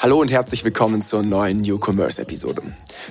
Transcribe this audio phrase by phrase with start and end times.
[0.00, 2.62] Hallo und herzlich willkommen zur neuen New Commerce Episode.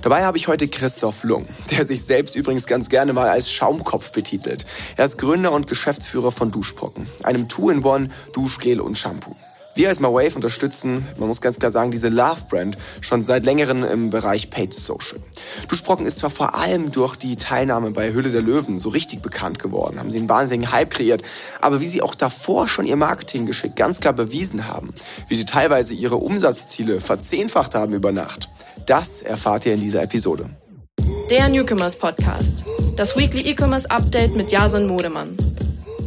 [0.04, 4.14] Dabei habe ich heute Christoph Lung, der sich selbst übrigens ganz gerne mal als Schaumkopf
[4.14, 4.66] betitelt.
[4.96, 9.36] Er ist Gründer und Geschäftsführer von Duschbrocken, einem Two-in-One Duschgel und Shampoo.
[9.78, 14.10] Wir als MyWave unterstützen, man muss ganz klar sagen, diese Love-Brand schon seit längerem im
[14.10, 15.20] Bereich Paid Social.
[15.68, 19.60] Duschbrocken ist zwar vor allem durch die Teilnahme bei Hülle der Löwen so richtig bekannt
[19.60, 21.22] geworden, haben sie einen wahnsinnigen Hype kreiert,
[21.62, 24.96] aber wie sie auch davor schon ihr Marketinggeschick ganz klar bewiesen haben,
[25.28, 28.50] wie sie teilweise ihre Umsatzziele verzehnfacht haben über Nacht,
[28.88, 30.50] das erfahrt ihr in dieser Episode.
[31.30, 32.64] Der Newcomers Podcast,
[32.96, 35.38] das Weekly E-Commerce Update mit Jason Modemann.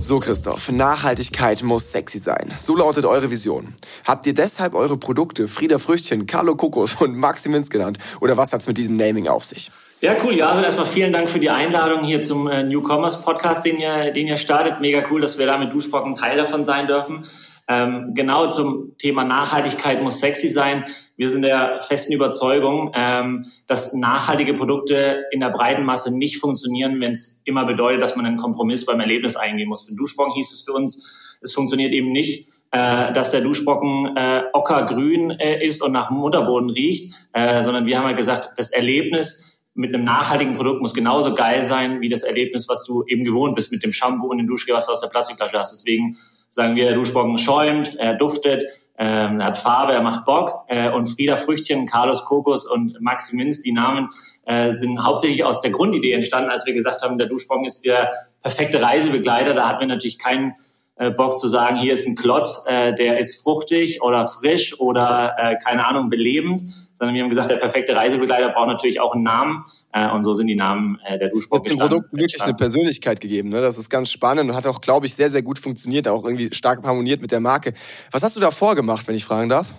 [0.02, 2.50] So, Christoph, Nachhaltigkeit muss sexy sein.
[2.58, 3.74] So lautet eure Vision.
[4.06, 7.98] Habt ihr deshalb eure Produkte Frieda Früchtchen, Carlo Kokos und Maxi Minz genannt?
[8.22, 9.70] Oder was hat's mit diesem Naming auf sich?
[10.00, 10.34] Ja, cool.
[10.34, 14.10] Ja, also erstmal vielen Dank für die Einladung hier zum äh, Newcomers Podcast, den ihr,
[14.10, 14.80] den ihr startet.
[14.80, 17.27] Mega cool, dass wir da mit Duschbrocken Teil davon sein dürfen.
[17.69, 20.86] Ähm, genau zum Thema Nachhaltigkeit muss sexy sein.
[21.20, 26.98] Wir sind der festen Überzeugung, ähm, dass nachhaltige Produkte in der breiten Masse nicht funktionieren,
[26.98, 29.83] wenn es immer bedeutet, dass man einen Kompromiss beim Erlebnis eingehen muss.
[29.83, 34.17] Für den Duschbrocken hieß es für uns, es funktioniert eben nicht, äh, dass der Duschbrocken
[34.17, 38.70] äh, ockergrün äh, ist und nach Mutterboden riecht, äh, sondern wir haben halt gesagt, das
[38.70, 43.25] Erlebnis mit einem nachhaltigen Produkt muss genauso geil sein wie das Erlebnis, was du eben
[43.25, 45.72] gewohnt bist mit dem Shampoo und dem Duschgel, was du aus der Plastikflasche hast.
[45.72, 46.16] Deswegen
[46.48, 48.64] sagen wir, der Duschbrocken schäumt, er duftet,
[49.03, 50.65] ähm, er hat Farbe, er macht Bock.
[50.69, 54.11] Äh, und Frieda Früchtchen, Carlos Kokos und Maxi Minz, die Namen
[54.45, 58.11] äh, sind hauptsächlich aus der Grundidee entstanden, als wir gesagt haben, der Duschbrocken ist der
[58.43, 59.55] perfekte Reisebegleiter.
[59.55, 60.53] Da hatten wir natürlich keinen
[60.97, 65.34] äh, Bock zu sagen, hier ist ein Klotz, äh, der ist fruchtig oder frisch oder
[65.39, 66.62] äh, keine Ahnung belebend,
[67.01, 70.34] sondern wir haben gesagt, der perfekte Reisebegleiter braucht natürlich auch einen Namen äh, und so
[70.34, 73.48] sind die Namen äh, der Duschbrock Dem Produkt wirklich eine Persönlichkeit gegeben.
[73.48, 73.62] Ne?
[73.62, 76.53] Das ist ganz spannend und hat auch, glaube ich, sehr, sehr gut funktioniert, auch irgendwie
[76.53, 77.73] stark harmoniert mit der Marke.
[78.11, 79.73] Was hast du da vorgemacht, wenn ich fragen darf?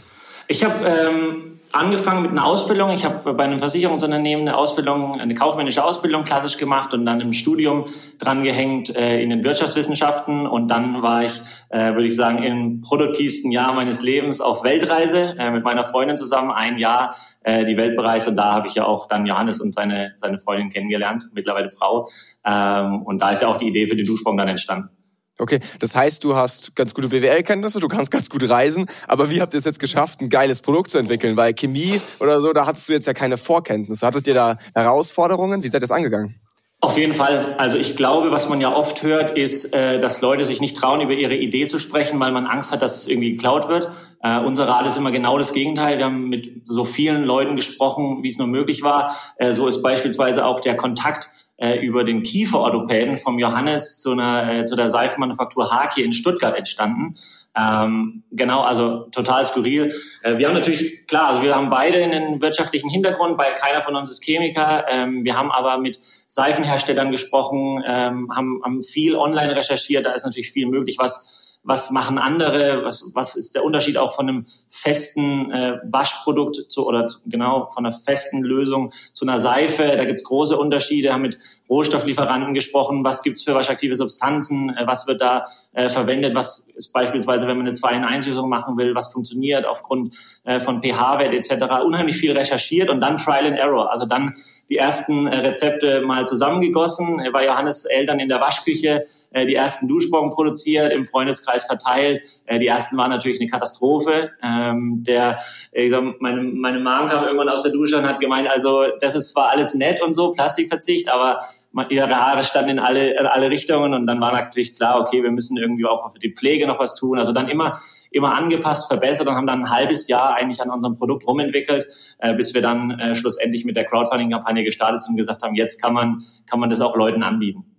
[0.47, 2.91] Ich habe ähm, angefangen mit einer Ausbildung.
[2.91, 7.33] Ich habe bei einem Versicherungsunternehmen eine Ausbildung, eine kaufmännische Ausbildung klassisch gemacht und dann im
[7.33, 7.85] Studium
[8.19, 10.47] dran gehängt äh, in den Wirtschaftswissenschaften.
[10.47, 15.35] Und dann war ich, äh, würde ich sagen, im produktivsten Jahr meines Lebens auf Weltreise
[15.37, 18.27] äh, mit meiner Freundin zusammen, ein Jahr äh, die Welt bereist.
[18.27, 22.07] Und da habe ich ja auch dann Johannes und seine, seine Freundin kennengelernt, mittlerweile Frau.
[22.45, 24.89] Ähm, und da ist ja auch die Idee für den Duschsprung dann entstanden.
[25.37, 29.41] Okay, das heißt, du hast ganz gute BWL-Kenntnisse, du kannst ganz gut reisen, aber wie
[29.41, 31.35] habt ihr es jetzt geschafft, ein geiles Produkt zu entwickeln?
[31.35, 34.05] Weil Chemie oder so, da hattest du jetzt ja keine Vorkenntnisse.
[34.05, 35.63] Hattet ihr da Herausforderungen?
[35.63, 36.35] Wie seid ihr das angegangen?
[36.83, 37.53] Auf jeden Fall.
[37.59, 41.01] Also ich glaube, was man ja oft hört, ist, äh, dass Leute sich nicht trauen,
[41.01, 43.89] über ihre Idee zu sprechen, weil man Angst hat, dass es irgendwie geklaut wird.
[44.23, 45.97] Uh, unser Rat ist immer genau das Gegenteil.
[45.97, 49.15] Wir haben mit so vielen Leuten gesprochen, wie es nur möglich war.
[49.39, 51.50] Uh, so ist beispielsweise auch der Kontakt äh,
[51.81, 57.15] über den Kieferorthopäden vom Johannes zu, einer, äh, zu der Seifenmanufaktur hier in Stuttgart entstanden.
[57.55, 59.93] Ähm, genau, also total skurril.
[60.23, 63.95] Äh, wir haben natürlich, klar, also wir haben beide einen wirtschaftlichen Hintergrund, weil keiner von
[63.95, 64.85] uns ist Chemiker.
[64.89, 70.25] Ähm, wir haben aber mit Seifenherstellern gesprochen, ähm, haben, haben viel online recherchiert, da ist
[70.25, 74.45] natürlich viel möglich, was was machen andere, was, was ist der Unterschied auch von einem
[74.69, 79.83] festen äh, Waschprodukt zu, oder genau von einer festen Lösung zu einer Seife.
[79.83, 81.37] Da gibt's große Unterschiede, haben mit
[81.69, 86.91] Rohstofflieferanten gesprochen, was gibt's für waschaktive Substanzen, äh, was wird da äh, verwendet, was ist
[86.93, 90.81] beispielsweise, wenn man eine 2 in 1 Lösung machen will, was funktioniert aufgrund äh, von
[90.81, 91.83] pH-Wert etc.
[91.85, 94.35] Unheimlich viel recherchiert und dann Trial and Error, also dann
[94.71, 99.89] die ersten äh, Rezepte mal zusammengegossen, bei Johannes Eltern in der Waschküche äh, die ersten
[99.89, 102.21] Duschbrocken produziert, im Freundeskreis verteilt.
[102.45, 104.31] Äh, die ersten waren natürlich eine Katastrophe.
[104.41, 105.39] Ähm, der,
[105.73, 109.13] ich sag, meine, meine Mom kam irgendwann aus der Dusche und hat gemeint, also das
[109.13, 111.41] ist zwar alles nett und so, Plastikverzicht, aber
[111.89, 115.31] ihre Haare standen in alle, in alle Richtungen und dann war natürlich klar, okay, wir
[115.31, 117.19] müssen irgendwie auch für die Pflege noch was tun.
[117.19, 117.77] Also dann immer
[118.11, 121.87] immer angepasst, verbessert und haben dann ein halbes Jahr eigentlich an unserem Produkt rumentwickelt,
[122.19, 125.81] äh, bis wir dann äh, schlussendlich mit der Crowdfunding-Kampagne gestartet sind und gesagt haben, jetzt
[125.81, 127.70] kann man, kann man das auch Leuten anbieten.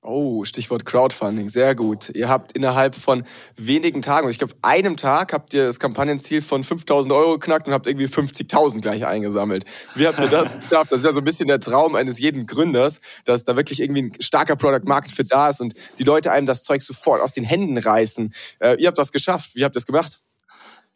[0.00, 2.10] Oh, Stichwort Crowdfunding, sehr gut.
[2.10, 3.24] Ihr habt innerhalb von
[3.56, 7.74] wenigen Tagen, ich glaube einem Tag, habt ihr das Kampagnenziel von 5000 Euro geknackt und
[7.74, 9.64] habt irgendwie 50.000 gleich eingesammelt.
[9.96, 10.92] Wie habt ihr das geschafft?
[10.92, 14.02] Das ist ja so ein bisschen der Traum eines jeden Gründers, dass da wirklich irgendwie
[14.02, 17.32] ein starker Product Market Fit da ist und die Leute einem das Zeug sofort aus
[17.32, 18.32] den Händen reißen.
[18.60, 19.56] Äh, ihr habt das geschafft.
[19.56, 20.20] Wie habt ihr das gemacht?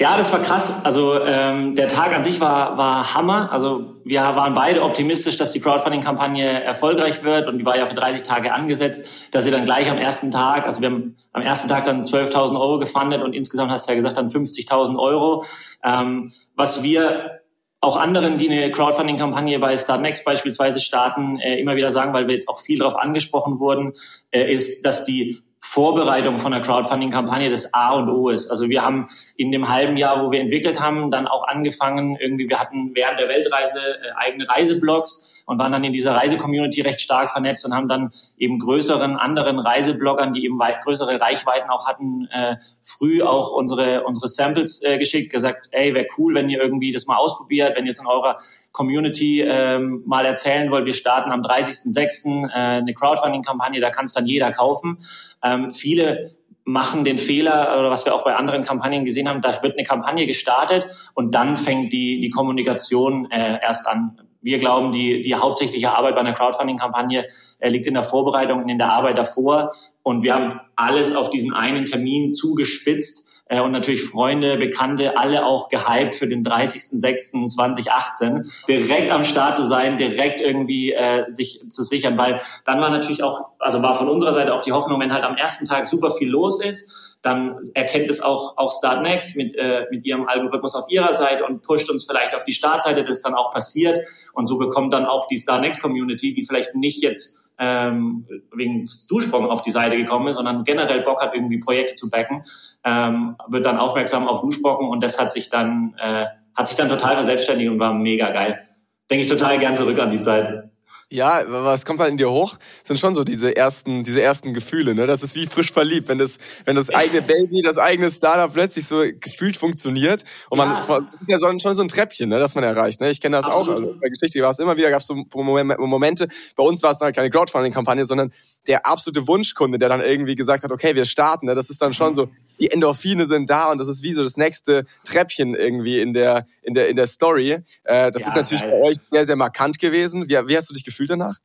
[0.02, 0.84] Ja, das war krass.
[0.84, 3.52] Also ähm, der Tag an sich war, war Hammer.
[3.52, 7.94] Also wir waren beide optimistisch, dass die Crowdfunding-Kampagne erfolgreich wird und die war ja für
[7.94, 11.69] 30 Tage angesetzt, dass sie dann gleich am ersten Tag, also wir haben am ersten
[11.69, 15.44] Tag dann 12.000 Euro gefundet und insgesamt hast du ja gesagt dann 50.000 Euro.
[15.84, 17.38] Ähm, was wir
[17.81, 22.34] auch anderen, die eine Crowdfunding-Kampagne bei Startnext beispielsweise starten, äh, immer wieder sagen, weil wir
[22.34, 23.93] jetzt auch viel darauf angesprochen wurden,
[24.32, 28.50] äh, ist, dass die Vorbereitung von der Crowdfunding-Kampagne das A und O ist.
[28.50, 29.08] Also wir haben
[29.38, 33.19] in dem halben Jahr, wo wir entwickelt haben, dann auch angefangen, irgendwie, wir hatten während
[33.19, 37.74] der Weltreise äh, eigene Reiseblogs und waren dann in dieser Reise-Community recht stark vernetzt und
[37.74, 43.22] haben dann eben größeren anderen Reisebloggern, die eben weit größere Reichweiten auch hatten, äh, früh
[43.22, 47.16] auch unsere, unsere Samples äh, geschickt, gesagt, ey, wäre cool, wenn ihr irgendwie das mal
[47.16, 48.38] ausprobiert, wenn ihr es in eurer
[48.72, 52.48] Community ähm, mal erzählen wollt, wir starten am 30.06.
[52.48, 54.98] Äh, eine Crowdfunding-Kampagne, da kann es dann jeder kaufen.
[55.42, 56.32] Ähm, viele
[56.64, 59.84] machen den Fehler, oder was wir auch bei anderen Kampagnen gesehen haben, da wird eine
[59.84, 64.18] Kampagne gestartet und dann fängt die, die Kommunikation äh, erst an.
[64.42, 67.26] Wir glauben, die, die hauptsächliche Arbeit bei einer Crowdfunding-Kampagne
[67.58, 69.72] äh, liegt in der Vorbereitung und in der Arbeit davor.
[70.02, 75.44] Und wir haben alles auf diesen einen Termin zugespitzt äh, und natürlich Freunde, Bekannte, alle
[75.44, 81.82] auch gehypt für den 30.06.2018, direkt am Start zu sein, direkt irgendwie äh, sich zu
[81.82, 85.12] sichern, weil dann war natürlich auch, also war von unserer Seite auch die Hoffnung, wenn
[85.12, 89.54] halt am ersten Tag super viel los ist, dann erkennt es auch, auch Startnext mit,
[89.56, 93.22] äh, mit ihrem Algorithmus auf ihrer Seite und pusht uns vielleicht auf die Startseite, das
[93.22, 94.00] dann auch passiert.
[94.32, 99.48] Und so bekommt dann auch die Startnext Community, die vielleicht nicht jetzt ähm, wegen Duschsprung
[99.48, 102.44] auf die Seite gekommen ist, sondern generell Bock hat, irgendwie Projekte zu backen,
[102.82, 106.26] ähm, wird dann aufmerksam auf Duschbrocken und das hat sich dann, äh,
[106.56, 108.66] hat sich dann total verselbstständigt und war mega geil.
[109.08, 110.71] Denke ich total gern zurück an die Zeit.
[111.12, 112.56] Ja, was kommt halt in dir hoch?
[112.84, 115.06] sind schon so diese ersten, diese ersten Gefühle, ne?
[115.06, 118.86] Das ist wie frisch verliebt, wenn das, wenn das eigene Baby, das eigene Startup plötzlich
[118.86, 120.88] so gefühlt funktioniert und man, das
[121.20, 123.10] ist ja schon so ein Treppchen, ne, das man erreicht, ne?
[123.10, 123.68] Ich kenne das Absolut.
[123.68, 126.92] auch, also bei Geschichte war es immer wieder, gab es so Momente, bei uns war
[126.92, 128.32] es dann halt keine Crowdfunding-Kampagne, sondern
[128.66, 131.54] der absolute Wunschkunde, der dann irgendwie gesagt hat, okay, wir starten, ne?
[131.54, 132.28] Das ist dann schon so,
[132.60, 136.46] die Endorphine sind da und das ist wie so das nächste Treppchen irgendwie in der,
[136.62, 137.58] in der, in der Story.
[137.84, 140.28] Äh, das ja, ist natürlich bei euch sehr, sehr markant gewesen.
[140.28, 141.38] Wie, wie hast du dich gefühlt danach?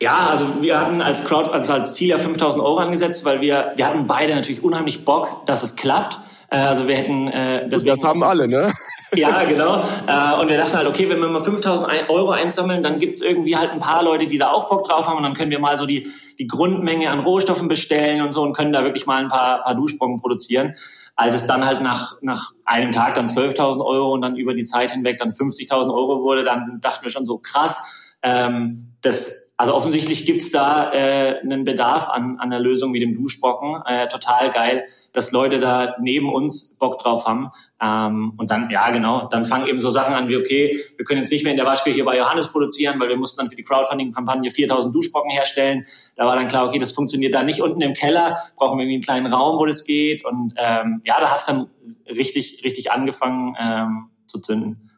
[0.00, 3.72] Ja, also wir hatten als Crowd, also als Ziel ja 5000 Euro angesetzt, weil wir,
[3.76, 6.18] wir hatten beide natürlich unheimlich Bock, dass es klappt.
[6.50, 8.72] Äh, also wir hätten, äh, das haben alle, ne?
[9.14, 9.84] Ja, genau.
[10.06, 13.56] Äh, und wir dachten halt, okay, wenn wir mal 5000 Euro einsammeln, dann gibt's irgendwie
[13.56, 15.76] halt ein paar Leute, die da auch Bock drauf haben und dann können wir mal
[15.76, 16.06] so die,
[16.38, 19.74] die Grundmenge an Rohstoffen bestellen und so und können da wirklich mal ein paar, paar
[19.74, 20.74] Duschsprungen produzieren.
[21.14, 24.64] Als es dann halt nach, nach einem Tag dann 12.000 Euro und dann über die
[24.64, 29.74] Zeit hinweg dann 50.000 Euro wurde, dann dachten wir schon so krass, ähm, das also
[29.74, 33.82] offensichtlich gibt's da äh, einen Bedarf an, an der Lösung wie dem Duschbrocken.
[33.86, 37.50] Äh, total geil, dass Leute da neben uns Bock drauf haben.
[37.80, 41.20] Ähm, und dann, ja genau, dann fangen eben so Sachen an wie, okay, wir können
[41.20, 43.62] jetzt nicht mehr in der Waschküche bei Johannes produzieren, weil wir mussten dann für die
[43.62, 45.84] Crowdfunding-Kampagne 4000 Duschbrocken herstellen.
[46.16, 48.94] Da war dann klar, okay, das funktioniert da nicht unten im Keller, brauchen wir irgendwie
[48.94, 50.24] einen kleinen Raum, wo das geht.
[50.24, 51.68] Und ähm, ja, da hat's dann
[52.08, 54.90] richtig, richtig angefangen ähm, zu zünden.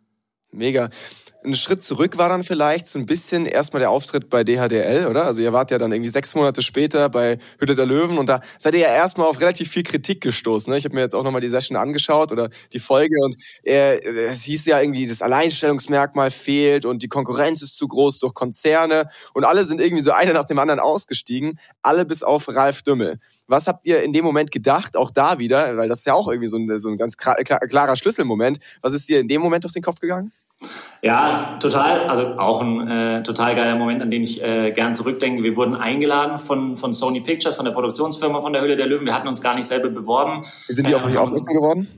[0.53, 0.91] Mega.
[1.45, 5.27] Ein Schritt zurück war dann vielleicht so ein bisschen erstmal der Auftritt bei DHDL, oder?
[5.27, 8.41] Also ihr wart ja dann irgendwie sechs Monate später bei Hütte der Löwen und da
[8.57, 10.71] seid ihr ja erstmal auf relativ viel Kritik gestoßen.
[10.71, 10.79] Ne?
[10.79, 14.45] Ich habe mir jetzt auch nochmal die Session angeschaut oder die Folge und äh, es
[14.45, 19.45] hieß ja irgendwie, das Alleinstellungsmerkmal fehlt und die Konkurrenz ist zu groß durch Konzerne und
[19.45, 23.19] alle sind irgendwie so einer nach dem anderen ausgestiegen, alle bis auf Ralf Dümmel.
[23.49, 26.29] Was habt ihr in dem Moment gedacht, auch da wieder, weil das ist ja auch
[26.29, 28.57] irgendwie so ein, so ein ganz klarer Schlüsselmoment.
[28.81, 30.33] Was ist dir in dem Moment durch den Kopf gegangen?
[31.03, 32.09] Ja, total.
[32.09, 35.43] Also auch ein äh, total geiler Moment, an den ich äh, gern zurückdenke.
[35.43, 39.05] Wir wurden eingeladen von, von Sony Pictures, von der Produktionsfirma von der Höhle der Löwen.
[39.05, 40.45] Wir hatten uns gar nicht selber beworben.
[40.67, 41.89] Sind die auf euch aufmerksam geworden?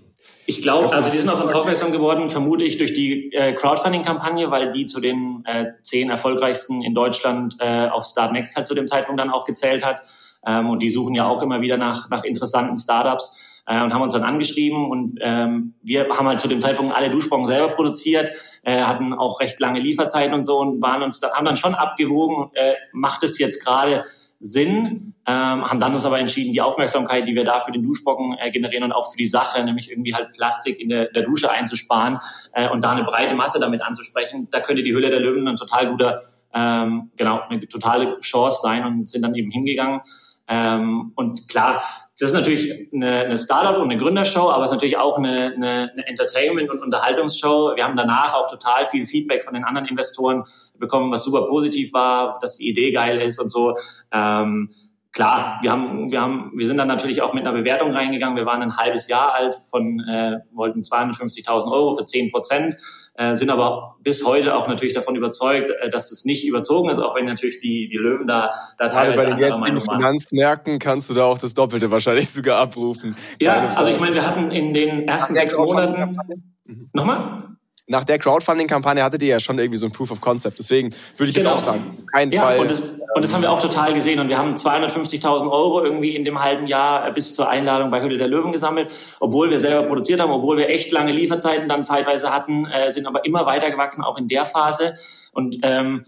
[0.49, 4.51] Ich glaube, also die sind auf uns aufmerksam geworden, vermute ich durch die äh, Crowdfunding-Kampagne,
[4.51, 8.75] weil die zu den äh, zehn erfolgreichsten in Deutschland äh, auf Start Next halt zu
[8.75, 10.03] dem Zeitpunkt dann auch gezählt hat.
[10.47, 14.03] Ähm, und die suchen ja auch immer wieder nach, nach interessanten Startups äh, und haben
[14.03, 18.31] uns dann angeschrieben und ähm, wir haben halt zu dem Zeitpunkt alle Duschbrocken selber produziert,
[18.63, 21.75] äh, hatten auch recht lange Lieferzeiten und so und waren uns da, haben dann schon
[21.75, 24.05] abgewogen, äh, macht es jetzt gerade
[24.39, 28.37] Sinn, ähm, haben dann uns aber entschieden, die Aufmerksamkeit, die wir da für den Duschbrocken
[28.39, 31.51] äh, generieren und auch für die Sache, nämlich irgendwie halt Plastik in der, der Dusche
[31.51, 32.21] einzusparen
[32.53, 35.57] äh, und da eine breite Masse damit anzusprechen, da könnte die Hülle der Löwen ein
[35.57, 36.21] total guter,
[36.55, 40.03] ähm, genau, eine totale Chance sein und sind dann eben hingegangen.
[40.49, 41.83] Ähm, und klar,
[42.19, 45.53] das ist natürlich eine, eine Startup- und eine Gründershow, aber es ist natürlich auch eine,
[45.55, 47.77] eine, eine Entertainment- und Unterhaltungsshow.
[47.77, 50.45] Wir haben danach auch total viel Feedback von den anderen Investoren
[50.79, 53.77] bekommen, was super positiv war, dass die Idee geil ist und so.
[54.13, 54.71] Ähm,
[55.13, 58.37] klar, wir haben, wir haben, wir sind dann natürlich auch mit einer Bewertung reingegangen.
[58.37, 62.77] Wir waren ein halbes Jahr alt, von äh, wollten 250.000 Euro für 10 Prozent
[63.17, 66.99] äh, sind aber bis heute auch natürlich davon überzeugt, äh, dass es nicht überzogen ist,
[66.99, 71.11] auch wenn natürlich die, die Löwen da, da teilweise Gerade bei den jetzigen Finanzmärkten kannst
[71.11, 73.17] du da auch das Doppelte wahrscheinlich sogar abrufen.
[73.41, 76.19] Ja, also ich meine, wir hatten in den ersten sechs Monaten...
[76.65, 76.91] Mhm.
[76.93, 77.57] Nochmal?
[77.89, 80.59] Nach der Crowdfunding-Kampagne hattet ihr ja schon irgendwie so ein Proof of Concept.
[80.59, 81.53] Deswegen würde ich genau.
[81.53, 82.59] jetzt auch sagen, kein ja, Fall.
[82.59, 84.19] Und das, und das haben wir auch total gesehen.
[84.19, 88.19] Und wir haben 250.000 Euro irgendwie in dem halben Jahr bis zur Einladung bei Hülle
[88.19, 92.33] der Löwen gesammelt, obwohl wir selber produziert haben, obwohl wir echt lange Lieferzeiten dann zeitweise
[92.33, 94.97] hatten, äh, sind aber immer weiter gewachsen, auch in der Phase.
[95.33, 96.05] Und ähm,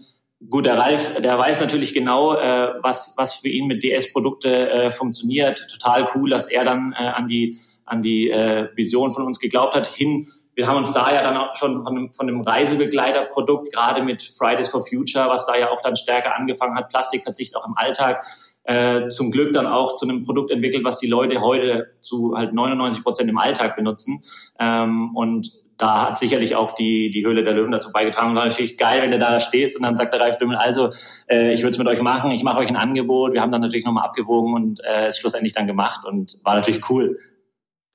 [0.49, 4.91] gut, der Ralf, der weiß natürlich genau, äh, was, was für ihn mit DS-Produkte äh,
[4.91, 5.65] funktioniert.
[5.71, 9.75] Total cool, dass er dann äh, an die, an die äh, Vision von uns geglaubt
[9.75, 10.27] hat, hin
[10.59, 14.67] wir haben uns da ja dann auch schon von von einem Reisebegleiterprodukt, gerade mit Fridays
[14.67, 18.25] for Future, was da ja auch dann stärker angefangen hat, Plastikverzicht auch im Alltag,
[18.65, 22.53] äh, zum Glück dann auch zu einem Produkt entwickelt, was die Leute heute zu halt
[22.53, 24.21] 99 Prozent im Alltag benutzen.
[24.59, 28.35] Ähm, und da hat sicherlich auch die, die Höhle der Löwen dazu beigetragen.
[28.35, 30.89] War natürlich geil, wenn du da stehst und dann sagt der Ralf Dümmel, also
[31.29, 33.31] äh, ich würde es mit euch machen, ich mache euch ein Angebot.
[33.31, 36.89] Wir haben dann natürlich nochmal abgewogen und äh, es schlussendlich dann gemacht und war natürlich
[36.89, 37.17] cool.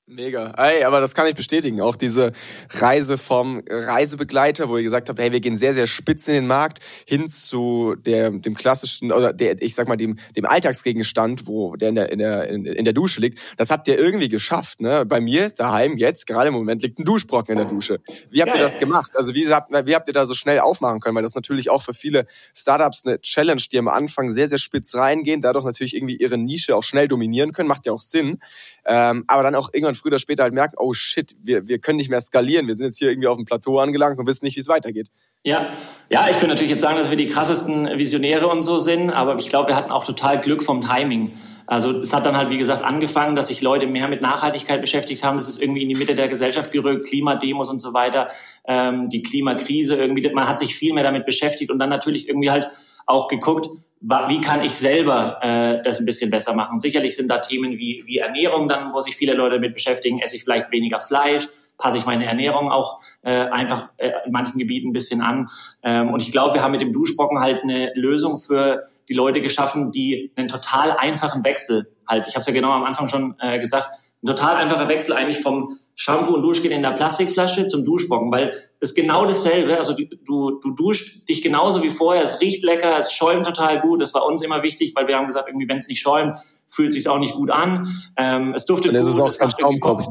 [0.06, 0.52] Mega.
[0.58, 1.80] Ey, aber das kann ich bestätigen.
[1.80, 2.32] Auch diese
[2.68, 6.46] Reise vom Reisebegleiter, wo ihr gesagt habt, hey, wir gehen sehr, sehr spitz in den
[6.46, 11.74] Markt hin zu der, dem klassischen, oder der, ich sag mal, dem, dem Alltagsgegenstand, wo
[11.76, 13.38] der in der, in der, in der Dusche liegt.
[13.56, 15.06] Das habt ihr irgendwie geschafft, ne?
[15.06, 18.00] Bei mir daheim jetzt, gerade im Moment, liegt ein Duschbrocken in der Dusche.
[18.30, 19.12] Wie habt ihr das gemacht?
[19.14, 21.16] Also wie habt, wie habt ihr da so schnell aufmachen können?
[21.16, 24.94] Weil das natürlich auch für viele Startups eine Challenge, die am Anfang sehr, sehr spitz
[24.94, 28.38] reingehen, dadurch natürlich irgendwie ihre Nische auch schnell dominieren können, macht ja auch Sinn.
[28.86, 31.96] Ähm, aber dann auch irgendwann früher oder später halt merken, oh shit, wir, wir können
[31.96, 34.56] nicht mehr skalieren, wir sind jetzt hier irgendwie auf dem Plateau angelangt und wissen nicht,
[34.56, 35.08] wie es weitergeht.
[35.42, 35.72] Ja,
[36.10, 39.36] ja, ich könnte natürlich jetzt sagen, dass wir die krassesten Visionäre und so sind, aber
[39.36, 41.32] ich glaube, wir hatten auch total Glück vom Timing.
[41.66, 45.24] Also es hat dann halt, wie gesagt, angefangen, dass sich Leute mehr mit Nachhaltigkeit beschäftigt
[45.24, 45.36] haben.
[45.36, 48.28] Das ist irgendwie in die Mitte der Gesellschaft gerückt, Klimademos und so weiter,
[48.66, 50.28] ähm, die Klimakrise irgendwie.
[50.30, 52.68] Man hat sich viel mehr damit beschäftigt und dann natürlich irgendwie halt
[53.06, 53.68] auch geguckt,
[54.06, 56.80] wie kann ich selber äh, das ein bisschen besser machen.
[56.80, 60.20] Sicherlich sind da Themen wie, wie Ernährung dann, wo sich viele Leute damit beschäftigen.
[60.20, 61.46] Esse ich vielleicht weniger Fleisch?
[61.78, 65.48] Passe ich meine Ernährung auch äh, einfach äh, in manchen Gebieten ein bisschen an?
[65.82, 69.40] Ähm, und ich glaube, wir haben mit dem Duschbrocken halt eine Lösung für die Leute
[69.40, 72.26] geschaffen, die einen total einfachen Wechsel halt.
[72.28, 73.88] Ich habe es ja genau am Anfang schon äh, gesagt.
[74.22, 78.54] Ein total einfacher Wechsel eigentlich vom Shampoo und Duschgel in der Plastikflasche zum Duschbrocken, weil
[78.84, 79.78] ist genau dasselbe.
[79.78, 82.22] Also du, du duschst dich genauso wie vorher.
[82.22, 84.00] Es riecht lecker, es schäumt total gut.
[84.00, 86.36] Das war uns immer wichtig, weil wir haben gesagt, irgendwie wenn es nicht schäumt,
[86.68, 87.88] fühlt es sich auch nicht gut an.
[88.16, 89.10] Ähm, es duftet dann gut.
[89.10, 90.04] Ist es auch kein Schaumkopf.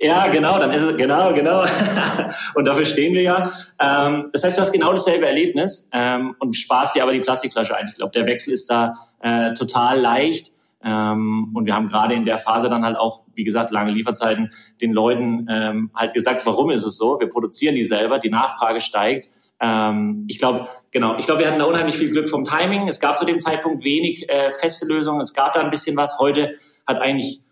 [0.00, 1.64] Ja, genau, dann ist es, genau, genau.
[2.54, 3.52] und dafür stehen wir ja.
[3.80, 7.76] Ähm, das heißt, du hast genau dasselbe Erlebnis ähm, und sparst dir aber die Plastikflasche
[7.76, 7.88] ein.
[7.88, 10.50] Ich glaube, der Wechsel ist da äh, total leicht.
[10.82, 14.50] Ähm, und wir haben gerade in der Phase dann halt auch, wie gesagt, lange Lieferzeiten
[14.80, 17.18] den Leuten ähm, halt gesagt, warum ist es so?
[17.18, 19.28] Wir produzieren die selber, die Nachfrage steigt.
[19.60, 22.86] Ähm, ich glaube, genau, ich glaube, wir hatten da unheimlich viel Glück vom Timing.
[22.86, 25.20] Es gab zu dem Zeitpunkt wenig äh, feste Lösungen.
[25.20, 26.18] Es gab da ein bisschen was.
[26.20, 26.52] Heute
[26.86, 27.44] hat eigentlich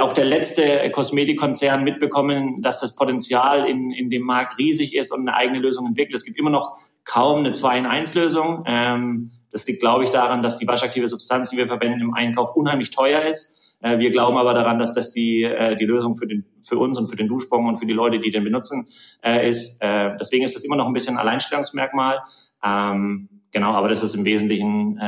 [0.00, 5.28] auch der letzte Kosmetikkonzern mitbekommen, dass das Potenzial in, in dem Markt riesig ist und
[5.28, 6.14] eine eigene Lösung entwickelt.
[6.14, 8.64] Es gibt immer noch kaum eine 2-in-1-Lösung.
[8.66, 12.54] Ähm, das liegt, glaube ich, daran, dass die waschaktive Substanz, die wir verwenden im Einkauf,
[12.54, 13.74] unheimlich teuer ist.
[13.80, 16.98] Äh, wir glauben aber daran, dass das die, äh, die Lösung für, den, für uns
[16.98, 18.86] und für den Duschbon und für die Leute, die den benutzen,
[19.24, 19.80] äh, ist.
[19.80, 22.20] Deswegen ist das immer noch ein bisschen ein Alleinstellungsmerkmal.
[22.62, 25.00] Ähm, genau, aber das ist im Wesentlichen,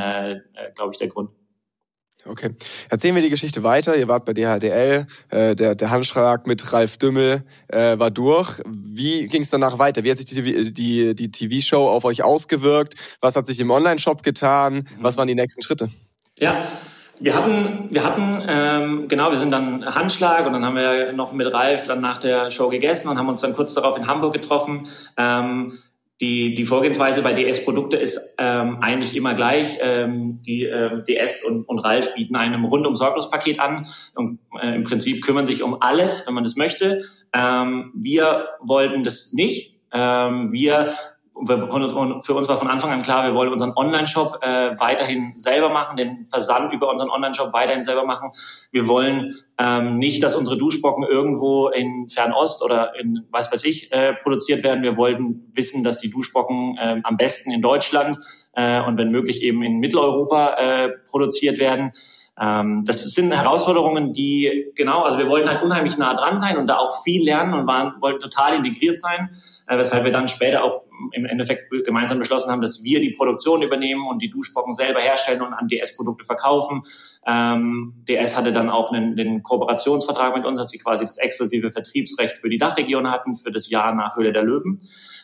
[0.73, 1.29] glaube ich, der Grund.
[2.25, 2.51] Okay.
[2.89, 3.95] Erzählen wir die Geschichte weiter.
[3.95, 8.61] Ihr wart bei DHDL, äh, der, der Handschlag mit Ralf Dümmel äh, war durch.
[8.65, 10.03] Wie ging es danach weiter?
[10.03, 12.95] Wie hat sich die, die, die TV-Show auf euch ausgewirkt?
[13.21, 14.87] Was hat sich im Online-Shop getan?
[14.99, 15.89] Was waren die nächsten Schritte?
[16.37, 16.67] Ja,
[17.19, 21.33] wir hatten, wir hatten, ähm, genau, wir sind dann Handschlag und dann haben wir noch
[21.33, 24.33] mit Ralf dann nach der Show gegessen und haben uns dann kurz darauf in Hamburg
[24.33, 24.87] getroffen.
[25.17, 25.77] Ähm,
[26.21, 29.77] die, die Vorgehensweise bei DS-Produkte ist ähm, eigentlich immer gleich.
[29.81, 34.83] Ähm, die ähm, DS und, und Ralf bieten einem rundum Sorglospaket an und äh, im
[34.83, 36.99] Prinzip kümmern sich um alles, wenn man das möchte.
[37.31, 39.77] Ähm, wir wollten das nicht.
[39.93, 40.93] Ähm, wir
[41.45, 45.95] für uns war von Anfang an klar, wir wollen unseren Online-Shop äh, weiterhin selber machen,
[45.95, 48.31] den Versand über unseren Online-Shop weiterhin selber machen.
[48.71, 53.91] Wir wollen ähm, nicht, dass unsere Duschbrocken irgendwo in Fernost oder in was weiß ich
[53.91, 54.83] äh, produziert werden.
[54.83, 58.17] Wir wollten wissen, dass die Duschbrocken äh, am besten in Deutschland
[58.53, 61.91] äh, und wenn möglich eben in Mitteleuropa äh, produziert werden.
[62.39, 66.67] Ähm, das sind Herausforderungen, die genau, also wir wollten halt unheimlich nah dran sein und
[66.67, 69.29] da auch viel lernen und waren, wollten total integriert sein,
[69.67, 73.61] äh, weshalb wir dann später auch im Endeffekt gemeinsam beschlossen haben, dass wir die Produktion
[73.61, 76.83] übernehmen und die Duschbrocken selber herstellen und an DS-Produkte verkaufen.
[77.25, 81.69] Ähm, DS hatte dann auch einen, den Kooperationsvertrag mit uns, dass sie quasi das exklusive
[81.71, 84.81] Vertriebsrecht für die Dachregion hatten für das Jahr nach Höhle der Löwen.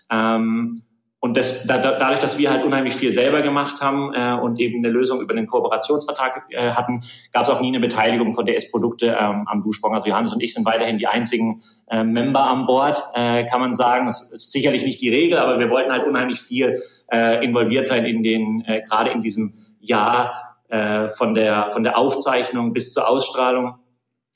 [0.10, 0.84] Ähm,
[1.26, 4.78] und das, da, dadurch, dass wir halt unheimlich viel selber gemacht haben äh, und eben
[4.78, 7.02] eine Lösung über den Kooperationsvertrag äh, hatten,
[7.34, 9.96] gab es auch nie eine Beteiligung von DS-Produkte ähm, am Duschbong.
[9.96, 13.74] Also Johannes und ich sind weiterhin die einzigen äh, Member an Bord, äh, kann man
[13.74, 14.06] sagen.
[14.06, 18.06] Das ist sicherlich nicht die Regel, aber wir wollten halt unheimlich viel äh, involviert sein
[18.06, 23.10] in den, äh, gerade in diesem Jahr äh, von der von der Aufzeichnung bis zur
[23.10, 23.80] Ausstrahlung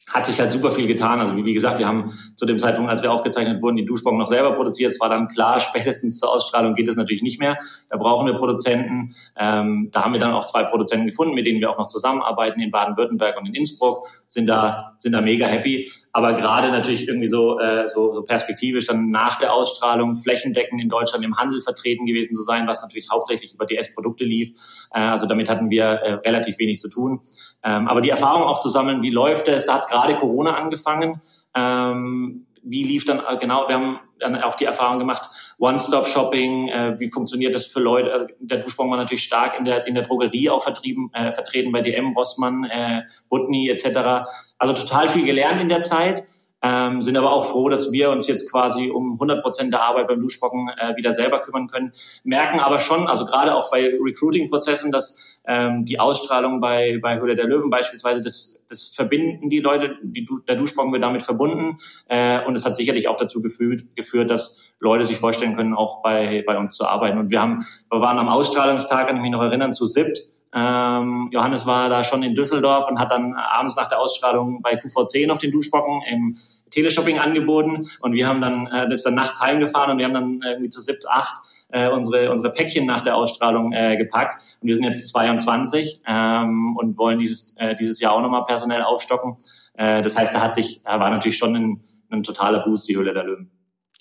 [0.10, 1.20] hat sich halt super viel getan.
[1.20, 4.20] Also wie, wie gesagt, wir haben zu dem Zeitpunkt, als wir aufgezeichnet wurden, die Duschbomben
[4.20, 4.92] noch selber produziert.
[4.92, 7.58] Es war dann klar, spätestens zur Ausstrahlung geht es natürlich nicht mehr.
[7.90, 9.16] Da brauchen wir Produzenten.
[9.38, 12.60] Ähm, da haben wir dann auch zwei Produzenten gefunden, mit denen wir auch noch zusammenarbeiten
[12.60, 14.08] in Baden-Württemberg und in Innsbruck.
[14.28, 18.86] Sind da sind da mega happy aber gerade natürlich irgendwie so, äh, so, so perspektivisch
[18.86, 23.10] dann nach der Ausstrahlung flächendeckend in Deutschland im Handel vertreten gewesen zu sein, was natürlich
[23.10, 24.52] hauptsächlich über DS-Produkte lief.
[24.94, 27.22] Äh, also damit hatten wir äh, relativ wenig zu tun.
[27.64, 31.22] Ähm, aber die Erfahrung auch zu sammeln, wie läuft es, da hat gerade Corona angefangen.
[31.56, 37.00] Ähm, wie lief dann äh, genau, wir haben dann auch die Erfahrung gemacht, One-Stop-Shopping, äh,
[37.00, 38.10] wie funktioniert das für Leute?
[38.10, 41.72] Äh, der Duschbon war natürlich stark in der, in der Drogerie auch vertrieben, äh, vertreten
[41.72, 44.30] bei DM, Rossmann, äh, Butni etc.
[44.58, 46.24] Also total viel gelernt in der Zeit,
[46.62, 50.08] ähm, sind aber auch froh, dass wir uns jetzt quasi um 100 Prozent der Arbeit
[50.08, 51.92] beim Duschbocken äh, wieder selber kümmern können.
[52.24, 57.36] Merken aber schon, also gerade auch bei Recruiting-Prozessen, dass ähm, die Ausstrahlung bei, bei Höhle
[57.36, 62.44] der Löwen beispielsweise, das, das verbinden die Leute, die, der Duschbocken wird damit verbunden äh,
[62.46, 66.44] und es hat sicherlich auch dazu geführt, geführt, dass Leute sich vorstellen können, auch bei,
[66.46, 67.18] bei uns zu arbeiten.
[67.18, 70.20] Und wir haben, wir waren am Ausstrahlungstag, kann ich mich noch erinnern, zu SIPT
[70.54, 74.76] ähm, Johannes war da schon in Düsseldorf und hat dann abends nach der Ausstrahlung bei
[74.76, 76.38] QVC noch den Duschbocken im
[76.72, 80.42] Teleshopping angeboten und wir haben dann äh, das dann nachts heimgefahren und wir haben dann
[80.44, 84.76] irgendwie zu siebt, acht äh, unsere unsere Päckchen nach der Ausstrahlung äh, gepackt und wir
[84.76, 89.38] sind jetzt 22 ähm, und wollen dieses äh, dieses Jahr auch nochmal personell aufstocken.
[89.74, 92.96] Äh, das heißt, da hat sich da war natürlich schon ein, ein totaler Boost die
[92.96, 93.52] Höhle der Löwen.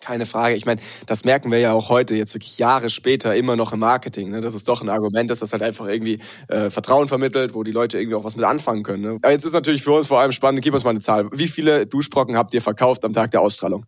[0.00, 0.54] Keine Frage.
[0.54, 3.80] Ich meine, das merken wir ja auch heute, jetzt wirklich Jahre später, immer noch im
[3.80, 4.30] Marketing.
[4.30, 4.40] Ne?
[4.40, 7.72] Das ist doch ein Argument, dass das halt einfach irgendwie äh, Vertrauen vermittelt, wo die
[7.72, 9.02] Leute irgendwie auch was mit anfangen können.
[9.02, 9.18] Ne?
[9.20, 11.28] Aber jetzt ist natürlich für uns vor allem spannend, gib uns mal eine Zahl.
[11.32, 13.86] Wie viele Duschbrocken habt ihr verkauft am Tag der Ausstrahlung?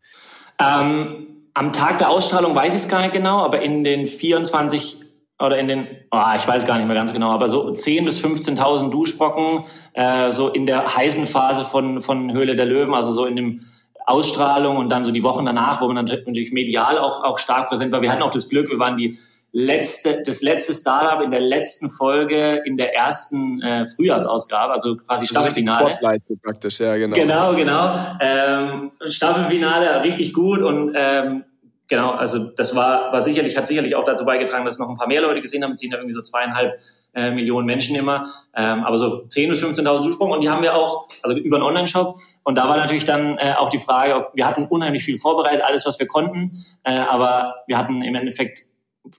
[0.59, 5.05] Ähm, am Tag der Ausstrahlung weiß ich es gar nicht genau, aber in den 24
[5.39, 8.23] oder in den, oh, ich weiß gar nicht mehr ganz genau, aber so 10.000 bis
[8.23, 9.65] 15.000 Duschbrocken,
[9.95, 13.61] äh, so in der heißen Phase von, von Höhle der Löwen, also so in dem
[14.07, 17.93] Ausstrahlung und dann so die Wochen danach, wo man natürlich medial auch, auch stark präsent
[17.93, 18.03] war.
[18.03, 19.19] Wir hatten auch das Glück, wir waren die
[19.53, 25.27] letzte, das letzte Startup in der letzten Folge in der ersten äh, Frühjahrsausgabe, also quasi
[25.27, 25.99] Staffelfinale.
[26.27, 27.17] So praktisch, ja, genau.
[27.17, 28.17] Genau, genau.
[28.21, 31.45] Ähm, Staffelfinale richtig gut und ähm,
[31.89, 35.09] genau, also das war, war sicherlich, hat sicherlich auch dazu beigetragen, dass noch ein paar
[35.09, 35.73] mehr Leute gesehen haben.
[35.73, 36.79] Es sind ja irgendwie so zweieinhalb
[37.15, 40.75] äh, Millionen Menschen immer, ähm, aber so 10.000 bis 15.000 Zusprung und die haben wir
[40.75, 42.19] auch, also über einen Online-Shop.
[42.43, 45.87] Und da war natürlich dann äh, auch die Frage, wir hatten unheimlich viel vorbereitet, alles
[45.87, 46.53] was wir konnten,
[46.85, 48.61] äh, aber wir hatten im Endeffekt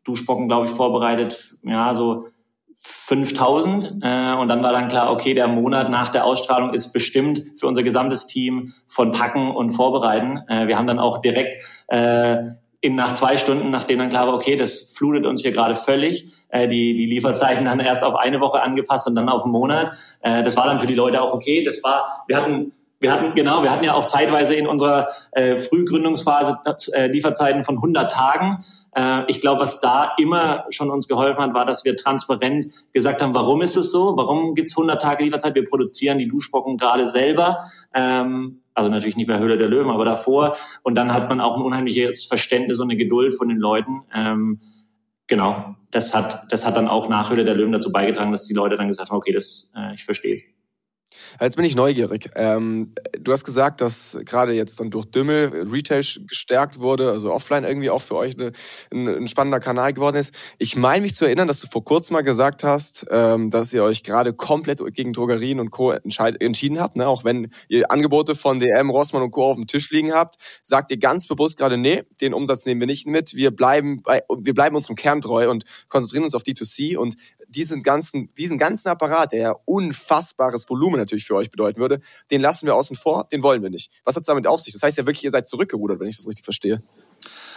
[0.03, 2.25] Duschbrocken, glaube ich, vorbereitet, ja, so
[2.83, 7.43] 5000 äh, und dann war dann klar, okay, der Monat nach der Ausstrahlung ist bestimmt
[7.59, 10.41] für unser gesamtes Team von Packen und Vorbereiten.
[10.47, 11.55] Äh, wir haben dann auch direkt
[11.89, 12.37] äh,
[12.79, 16.33] in nach zwei Stunden, nachdem dann klar war, okay, das flutet uns hier gerade völlig,
[16.67, 19.93] die, die Lieferzeiten dann erst auf eine Woche angepasst und dann auf einen Monat.
[20.21, 21.63] Äh, das war dann für die Leute auch okay.
[21.63, 25.57] Das war, wir hatten wir hatten, genau, wir hatten ja auch zeitweise in unserer äh,
[25.57, 26.59] Frühgründungsphase
[26.93, 28.59] äh, Lieferzeiten von 100 Tagen.
[28.95, 33.23] Äh, ich glaube, was da immer schon uns geholfen hat, war, dass wir transparent gesagt
[33.23, 34.15] haben, warum ist es so?
[34.17, 35.55] Warum gibt's 100 Tage Lieferzeit?
[35.55, 37.65] Wir produzieren die Duschbrocken gerade selber.
[37.91, 40.55] Ähm, also natürlich nicht bei Höhle der Löwen, aber davor.
[40.83, 44.03] Und dann hat man auch ein unheimliches Verständnis und eine Geduld von den Leuten.
[44.15, 44.59] Ähm,
[45.31, 48.53] genau, das hat, das hat dann auch nach Höhle der Löwen dazu beigetragen, dass die
[48.53, 50.43] Leute dann gesagt haben, okay, das, äh, ich verstehe es.
[51.39, 52.29] Jetzt bin ich neugierig.
[52.35, 57.63] Ähm, du hast gesagt, dass gerade jetzt dann durch Dümmel Retail gestärkt wurde, also offline
[57.63, 58.51] irgendwie auch für euch eine,
[58.91, 60.33] ein, ein, spannender Kanal geworden ist.
[60.57, 63.83] Ich meine mich zu erinnern, dass du vor kurzem mal gesagt hast, ähm, dass ihr
[63.83, 65.91] euch gerade komplett gegen Drogerien und Co.
[65.91, 66.95] entschieden habt.
[66.95, 67.07] Ne?
[67.07, 69.45] Auch wenn ihr Angebote von DM, Rossmann und Co.
[69.45, 72.87] auf dem Tisch liegen habt, sagt ihr ganz bewusst gerade, nee, den Umsatz nehmen wir
[72.87, 73.35] nicht mit.
[73.35, 77.15] Wir bleiben, bei, wir bleiben unserem Kern treu und konzentrieren uns auf D2C und
[77.51, 82.41] diesen ganzen, diesen ganzen Apparat, der ja unfassbares Volumen natürlich für euch bedeuten würde, den
[82.41, 83.91] lassen wir außen vor, den wollen wir nicht.
[84.03, 84.73] Was hat es damit auf sich?
[84.73, 86.81] Das heißt ja wirklich, ihr seid zurückgerudert, wenn ich das richtig verstehe.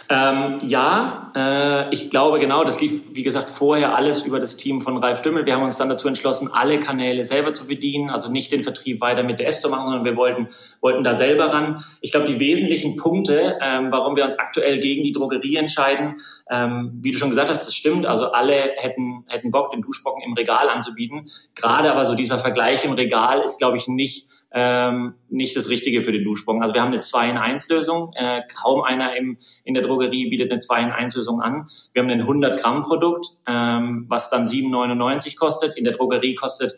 [0.07, 4.81] Ähm, ja, äh, ich glaube genau, das lief, wie gesagt, vorher alles über das Team
[4.81, 5.45] von Ralf Dümmel.
[5.47, 9.01] Wir haben uns dann dazu entschlossen, alle Kanäle selber zu bedienen, also nicht den Vertrieb
[9.01, 11.83] weiter mit der Esto machen, sondern wir wollten, wollten da selber ran.
[12.01, 16.17] Ich glaube, die wesentlichen Punkte, ähm, warum wir uns aktuell gegen die Drogerie entscheiden,
[16.51, 18.05] ähm, wie du schon gesagt hast, das stimmt.
[18.05, 21.27] Also alle hätten, hätten Bock, den Duschbocken im Regal anzubieten.
[21.55, 26.01] Gerade aber so dieser Vergleich im Regal ist, glaube ich, nicht ähm, nicht das Richtige
[26.01, 26.61] für den Duschsprung.
[26.61, 28.13] Also wir haben eine 2 in 1 Lösung.
[28.15, 31.67] Äh, kaum einer im, in der Drogerie bietet eine 2 in 1 Lösung an.
[31.91, 35.77] Wir haben ein 100 Gramm Produkt, ähm, was dann 7,99 kostet.
[35.77, 36.71] In der Drogerie kostet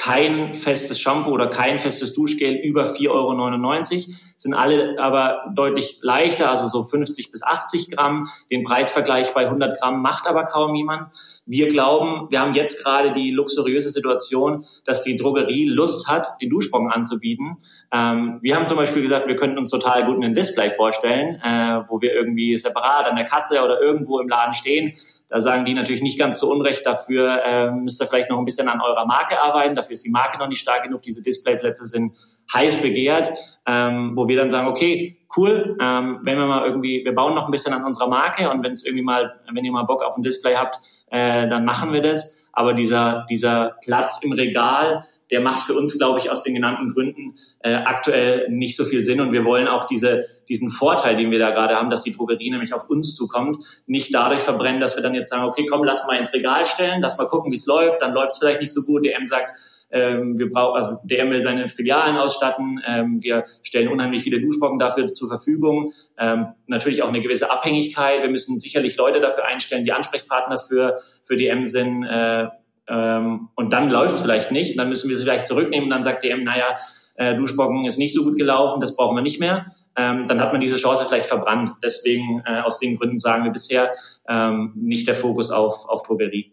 [0.00, 4.14] kein festes Shampoo oder kein festes Duschgel über 4,99 Euro.
[4.38, 8.26] Sind alle aber deutlich leichter, also so 50 bis 80 Gramm.
[8.50, 11.12] Den Preisvergleich bei 100 Gramm macht aber kaum jemand.
[11.44, 16.48] Wir glauben, wir haben jetzt gerade die luxuriöse Situation, dass die Drogerie Lust hat, den
[16.48, 17.58] Duschsprung anzubieten.
[17.92, 21.82] Ähm, wir haben zum Beispiel gesagt, wir könnten uns total gut ein Display vorstellen, äh,
[21.88, 24.94] wo wir irgendwie separat an der Kasse oder irgendwo im Laden stehen
[25.30, 28.44] da sagen die natürlich nicht ganz zu Unrecht, dafür äh, müsst ihr vielleicht noch ein
[28.44, 31.86] bisschen an eurer Marke arbeiten, dafür ist die Marke noch nicht stark genug, diese Displayplätze
[31.86, 32.12] sind
[32.52, 33.32] heiß begehrt,
[33.66, 37.46] ähm, wo wir dann sagen, okay, cool, ähm, wenn wir mal irgendwie, wir bauen noch
[37.46, 40.16] ein bisschen an unserer Marke und wenn es irgendwie mal, wenn ihr mal Bock auf
[40.16, 40.78] ein Display habt,
[41.10, 42.48] äh, dann machen wir das.
[42.52, 46.92] Aber dieser, dieser Platz im Regal, der macht für uns, glaube ich, aus den genannten
[46.92, 49.20] Gründen äh, aktuell nicht so viel Sinn.
[49.20, 52.50] Und wir wollen auch diese, diesen Vorteil, den wir da gerade haben, dass die Drogerie
[52.50, 56.06] nämlich auf uns zukommt, nicht dadurch verbrennen, dass wir dann jetzt sagen, okay, komm, lass
[56.06, 58.72] mal ins Regal stellen, lass mal gucken, wie es läuft, dann läuft es vielleicht nicht
[58.72, 59.06] so gut.
[59.06, 59.52] DM sagt,
[59.92, 62.80] ähm, wir brauchen, also DM will seine Filialen ausstatten.
[62.86, 65.92] Ähm, wir stellen unheimlich viele Duschbrocken dafür zur Verfügung.
[66.18, 68.22] Ähm, natürlich auch eine gewisse Abhängigkeit.
[68.22, 72.04] Wir müssen sicherlich Leute dafür einstellen, die Ansprechpartner für, für DM sind.
[72.04, 72.48] Äh,
[72.88, 74.72] ähm, und dann läuft es vielleicht nicht.
[74.72, 75.84] Und dann müssen wir sie vielleicht zurücknehmen.
[75.84, 76.76] Und dann sagt DM, naja,
[77.16, 79.74] äh, Duschbrocken ist nicht so gut gelaufen, das brauchen wir nicht mehr.
[79.96, 81.72] Ähm, dann hat man diese Chance vielleicht verbrannt.
[81.82, 83.90] Deswegen, äh, aus den Gründen sagen wir bisher
[84.28, 86.52] ähm, nicht der Fokus auf, auf Drogerie.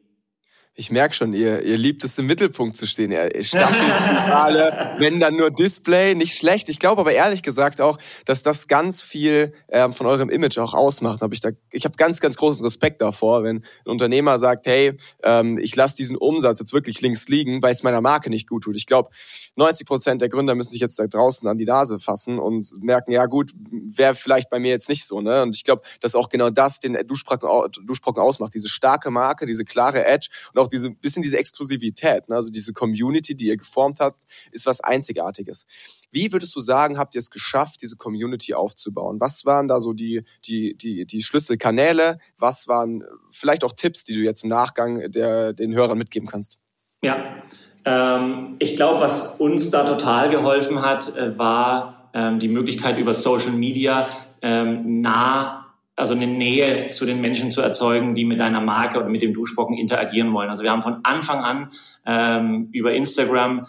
[0.80, 3.12] Ich merke schon, ihr, ihr liebt es im Mittelpunkt zu stehen.
[3.44, 6.70] Staffelfinale, wenn dann nur Display, nicht schlecht.
[6.70, 10.76] Ich glaube aber ehrlich gesagt auch, dass das ganz viel ähm, von eurem Image auch
[10.76, 11.22] ausmacht.
[11.22, 14.94] Hab ich da, ich habe ganz, ganz großen Respekt davor, wenn ein Unternehmer sagt, hey,
[15.24, 18.66] ähm, ich lasse diesen Umsatz jetzt wirklich links liegen, weil es meiner Marke nicht gut
[18.66, 18.76] tut.
[18.76, 19.10] Ich glaube,
[19.56, 23.12] 90 Prozent der Gründer müssen sich jetzt da draußen an die Nase fassen und merken,
[23.12, 25.22] ja gut, wäre vielleicht bei mir jetzt nicht so.
[25.22, 25.42] Ne?
[25.42, 27.50] Und ich glaube, dass auch genau das den Duschbrocken,
[27.84, 28.54] Duschbrocken ausmacht.
[28.54, 32.36] Diese starke Marke, diese klare Edge und auch auch diese bisschen diese Exklusivität, ne?
[32.36, 34.20] also diese Community, die ihr geformt habt,
[34.52, 35.66] ist was Einzigartiges.
[36.12, 39.20] Wie würdest du sagen, habt ihr es geschafft, diese Community aufzubauen?
[39.20, 42.20] Was waren da so die die die die Schlüsselkanäle?
[42.38, 46.60] Was waren vielleicht auch Tipps, die du jetzt im Nachgang der den Hörern mitgeben kannst?
[47.02, 47.38] Ja,
[47.86, 53.14] ähm, ich glaube, was uns da total geholfen hat, äh, war ähm, die Möglichkeit über
[53.14, 54.08] Social Media
[54.42, 55.67] ähm, nah
[55.98, 59.34] also eine Nähe zu den Menschen zu erzeugen, die mit deiner Marke oder mit dem
[59.34, 60.50] Duschbrocken interagieren wollen.
[60.50, 61.72] Also wir haben von Anfang an
[62.06, 63.66] ähm, über Instagram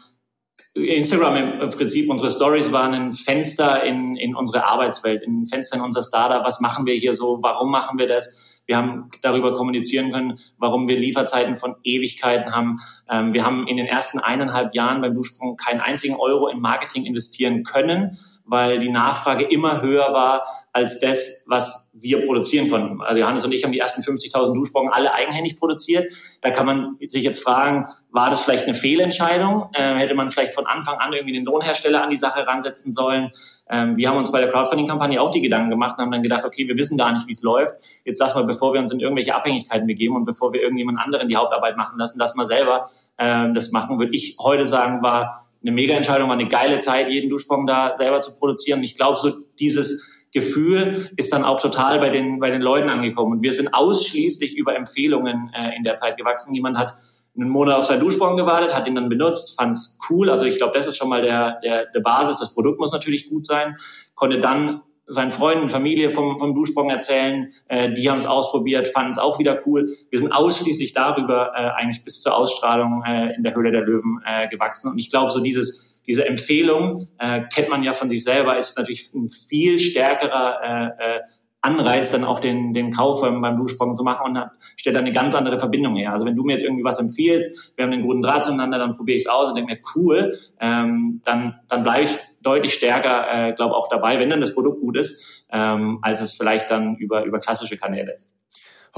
[0.74, 5.82] Instagram im Prinzip, unsere Stories waren ein Fenster in, in unsere Arbeitswelt, ein Fenster in
[5.82, 6.44] unser Startup.
[6.44, 7.38] Was machen wir hier so?
[7.42, 8.60] Warum machen wir das?
[8.66, 12.78] Wir haben darüber kommunizieren können, warum wir Lieferzeiten von Ewigkeiten haben.
[13.08, 17.06] Ähm, wir haben in den ersten eineinhalb Jahren beim Duschsprung keinen einzigen Euro in Marketing
[17.06, 23.00] investieren können, weil die Nachfrage immer höher war als das, was wir produzieren konnten.
[23.02, 26.10] Also Johannes und ich haben die ersten 50.000 Duschbrocken alle eigenhändig produziert.
[26.40, 29.68] Da kann man sich jetzt fragen, war das vielleicht eine Fehlentscheidung?
[29.74, 33.30] Äh, hätte man vielleicht von Anfang an irgendwie den Lohnhersteller an die Sache ransetzen sollen?
[33.68, 36.44] Ähm, wir haben uns bei der Crowdfunding-Kampagne auch die Gedanken gemacht und haben dann gedacht,
[36.44, 37.74] okay, wir wissen gar nicht, wie es läuft.
[38.04, 41.28] Jetzt lass mal, bevor wir uns in irgendwelche Abhängigkeiten begeben und bevor wir irgendjemand anderen
[41.28, 45.47] die Hauptarbeit machen lassen, lass mal selber äh, das machen, würde ich heute sagen, war
[45.62, 48.82] eine Mega-Entscheidung, war eine geile Zeit, jeden Duschsprung da selber zu produzieren.
[48.82, 53.32] Ich glaube, so dieses Gefühl ist dann auch total bei den, bei den Leuten angekommen.
[53.32, 56.54] Und wir sind ausschließlich über Empfehlungen äh, in der Zeit gewachsen.
[56.54, 56.94] Jemand hat
[57.36, 60.28] einen Monat auf seinen Duschsprung gewartet, hat ihn dann benutzt, fand es cool.
[60.28, 62.38] Also ich glaube, das ist schon mal der, der, der Basis.
[62.38, 63.76] Das Produkt muss natürlich gut sein.
[64.14, 67.52] Konnte dann seinen Freunden, Familie vom, vom Duschsprung erzählen.
[67.68, 69.88] Äh, die haben es ausprobiert, fanden es auch wieder cool.
[70.10, 74.20] Wir sind ausschließlich darüber äh, eigentlich bis zur Ausstrahlung äh, in der Höhle der Löwen
[74.24, 74.90] äh, gewachsen.
[74.92, 78.76] Und ich glaube, so dieses, diese Empfehlung äh, kennt man ja von sich selber, ist
[78.78, 81.20] natürlich ein viel stärkerer äh, äh,
[81.60, 85.12] Anreiz, dann auch den, den Kauf beim, Duschsprung zu machen und hat, stellt dann eine
[85.12, 86.12] ganz andere Verbindung her.
[86.12, 88.94] Also wenn du mir jetzt irgendwie was empfiehlst, wir haben einen guten Draht zueinander, dann
[88.94, 93.48] probiere ich es aus und denke mir, cool, ähm, dann, dann bleibe ich deutlich stärker,
[93.48, 96.96] äh, glaube auch dabei, wenn dann das Produkt gut ist, ähm, als es vielleicht dann
[96.96, 98.38] über, über klassische Kanäle ist.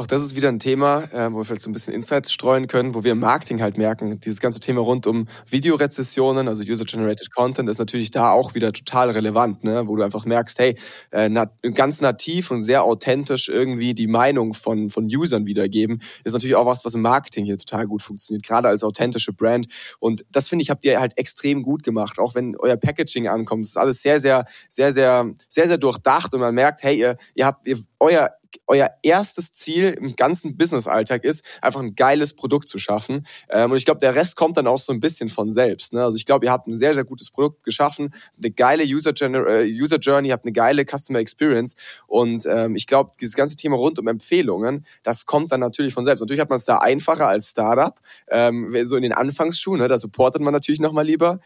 [0.00, 2.68] Auch das ist wieder ein Thema, äh, wo wir vielleicht so ein bisschen Insights streuen
[2.68, 7.30] können, wo wir im Marketing halt merken, dieses ganze Thema rund um Videorezessionen, also User-Generated
[7.34, 9.82] Content, ist natürlich da auch wieder total relevant, ne?
[9.86, 10.74] wo du einfach merkst, hey,
[11.10, 11.28] äh,
[11.74, 16.64] ganz nativ und sehr authentisch irgendwie die Meinung von, von Usern wiedergeben, ist natürlich auch
[16.64, 19.66] was, was im Marketing hier total gut funktioniert, gerade als authentische Brand.
[19.98, 23.64] Und das finde ich, habt ihr halt extrem gut gemacht, auch wenn euer Packaging ankommt.
[23.64, 27.18] Das ist alles sehr, sehr, sehr, sehr, sehr, sehr durchdacht und man merkt, hey, ihr,
[27.34, 28.30] ihr habt, ihr, euer
[28.66, 33.26] euer erstes Ziel im ganzen Business-Alltag ist, einfach ein geiles Produkt zu schaffen.
[33.48, 35.92] Ähm, und ich glaube, der Rest kommt dann auch so ein bisschen von selbst.
[35.92, 36.02] Ne?
[36.02, 39.70] Also ich glaube, ihr habt ein sehr, sehr gutes Produkt geschaffen, eine geile User, äh,
[39.70, 41.74] User Journey, habt eine geile Customer Experience.
[42.06, 46.04] Und ähm, ich glaube, dieses ganze Thema rund um Empfehlungen, das kommt dann natürlich von
[46.04, 46.20] selbst.
[46.20, 49.88] Natürlich hat man es da einfacher als Startup, ähm, so in den Anfangsschuhen, ne?
[49.88, 51.40] da supportet man natürlich nochmal lieber.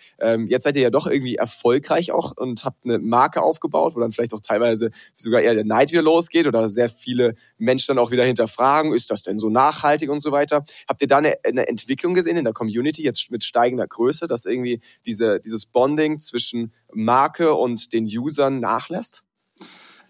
[0.46, 4.12] Jetzt seid ihr ja doch irgendwie erfolgreich auch und habt eine Marke aufgebaut, wo dann
[4.12, 8.11] vielleicht auch teilweise sogar eher der Neid wieder losgeht oder sehr viele Menschen dann auch
[8.11, 10.62] wieder hinterfragen, ist das denn so nachhaltig und so weiter.
[10.88, 14.44] Habt ihr da eine, eine Entwicklung gesehen in der Community jetzt mit steigender Größe, dass
[14.44, 19.24] irgendwie diese, dieses Bonding zwischen Marke und den Usern nachlässt?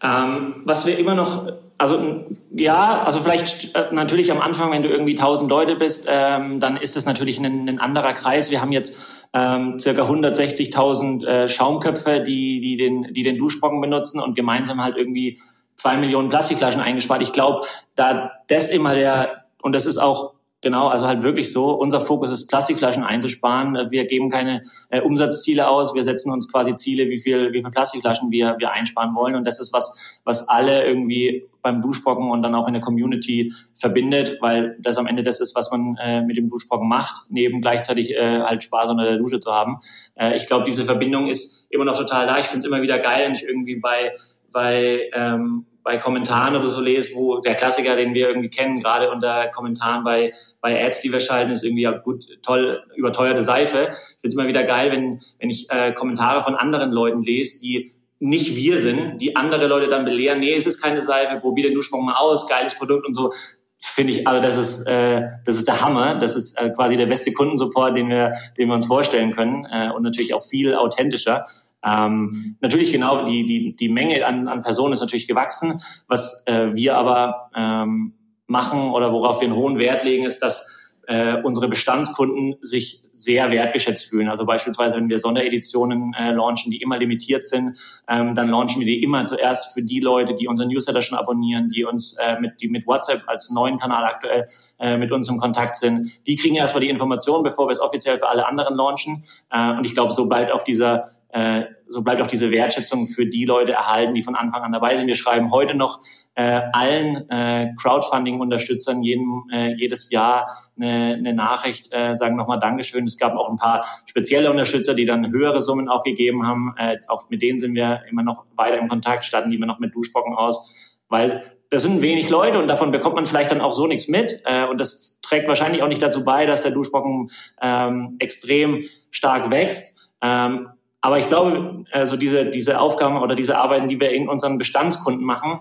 [0.02, 4.88] Ähm, was wir immer noch, also ja, also vielleicht äh, natürlich am Anfang, wenn du
[4.90, 8.50] irgendwie 1000 Leute bist, ähm, dann ist das natürlich ein, ein anderer Kreis.
[8.50, 8.98] Wir haben jetzt
[9.32, 14.96] ähm, circa 160.000 äh, Schaumköpfe, die, die, den, die den Duschbrocken benutzen und gemeinsam halt
[14.96, 15.40] irgendwie
[15.84, 17.20] zwei Millionen Plastikflaschen eingespart.
[17.20, 21.72] Ich glaube, da das immer der, und das ist auch Genau, also halt wirklich so.
[21.72, 23.90] Unser Fokus ist, Plastikflaschen einzusparen.
[23.90, 25.94] Wir geben keine äh, Umsatzziele aus.
[25.94, 29.34] Wir setzen uns quasi Ziele, wie viel, wie viel Plastikflaschen wir, wir einsparen wollen.
[29.34, 33.52] Und das ist was, was alle irgendwie beim Duschbrocken und dann auch in der Community
[33.74, 37.60] verbindet, weil das am Ende das ist, was man äh, mit dem Duschbrocken macht, neben
[37.60, 39.80] gleichzeitig äh, halt Spaß unter der Dusche zu haben.
[40.14, 42.38] Äh, ich glaube, diese Verbindung ist immer noch total da.
[42.38, 44.14] Ich finde es immer wieder geil, wenn ich irgendwie bei,
[44.50, 49.10] bei ähm, bei Kommentaren oder so lese, wo der Klassiker, den wir irgendwie kennen, gerade
[49.10, 53.90] unter Kommentaren bei, bei Ads, die wir schalten, ist irgendwie ja gut, toll, überteuerte Seife.
[53.92, 57.60] Ich finde es immer wieder geil, wenn, wenn ich äh, Kommentare von anderen Leuten lese,
[57.60, 61.64] die nicht wir sind, die andere Leute dann belehren, nee, es ist keine Seife, probier
[61.64, 63.32] den Duschsprung mal aus, geiles Produkt und so.
[63.76, 66.14] Finde ich, also das ist, äh, das ist der Hammer.
[66.14, 69.90] Das ist äh, quasi der beste Kundensupport, den wir, den wir uns vorstellen können äh,
[69.90, 71.44] und natürlich auch viel authentischer.
[71.84, 75.82] Ähm, natürlich genau, die, die, die Menge an, an Personen ist natürlich gewachsen.
[76.08, 78.14] Was äh, wir aber ähm,
[78.46, 80.74] machen oder worauf wir einen hohen Wert legen, ist, dass
[81.06, 84.28] äh, unsere Bestandskunden sich sehr wertgeschätzt fühlen.
[84.28, 88.86] Also beispielsweise, wenn wir Sondereditionen äh, launchen, die immer limitiert sind, ähm, dann launchen wir
[88.86, 92.60] die immer zuerst für die Leute, die unseren Newsletter schon abonnieren, die uns äh, mit,
[92.60, 94.46] die mit WhatsApp als neuen Kanal aktuell
[94.80, 96.10] äh, mit uns im Kontakt sind.
[96.26, 99.24] Die kriegen erstmal die Informationen, bevor wir es offiziell für alle anderen launchen.
[99.50, 103.26] Äh, und ich glaube, so bleibt auch dieser äh, so bleibt auch diese Wertschätzung für
[103.26, 105.08] die Leute erhalten, die von Anfang an dabei sind.
[105.08, 105.98] Wir schreiben heute noch
[106.36, 113.04] äh, allen äh, Crowdfunding-Unterstützern äh, jedes Jahr eine, eine Nachricht, äh, sagen nochmal Dankeschön.
[113.04, 116.72] Es gab auch ein paar spezielle Unterstützer, die dann höhere Summen auch gegeben haben.
[116.78, 119.80] Äh, auch mit denen sind wir immer noch weiter im Kontakt, statten die wir noch
[119.80, 120.72] mit Duschbrocken aus,
[121.08, 124.40] weil das sind wenig Leute und davon bekommt man vielleicht dann auch so nichts mit.
[124.44, 129.50] Äh, und das trägt wahrscheinlich auch nicht dazu bei, dass der Duschbrocken ähm, extrem stark
[129.50, 130.08] wächst.
[130.22, 130.68] Ähm,
[131.04, 135.22] aber ich glaube, also diese, diese Aufgaben oder diese Arbeiten, die wir in unseren Bestandskunden
[135.22, 135.60] machen,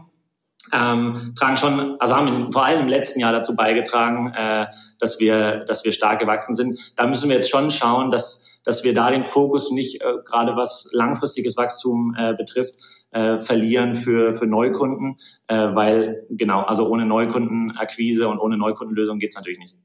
[0.72, 4.68] ähm, tragen schon, also haben vor allem im letzten Jahr dazu beigetragen, äh,
[5.00, 6.94] dass wir, dass wir stark gewachsen sind.
[6.96, 10.56] Da müssen wir jetzt schon schauen, dass, dass wir da den Fokus nicht äh, gerade
[10.56, 12.76] was langfristiges Wachstum äh, betrifft,
[13.12, 19.36] äh, verlieren für, für Neukunden, äh, weil genau, also ohne Neukundenakquise und ohne Neukundenlösung geht's
[19.36, 19.76] natürlich nicht.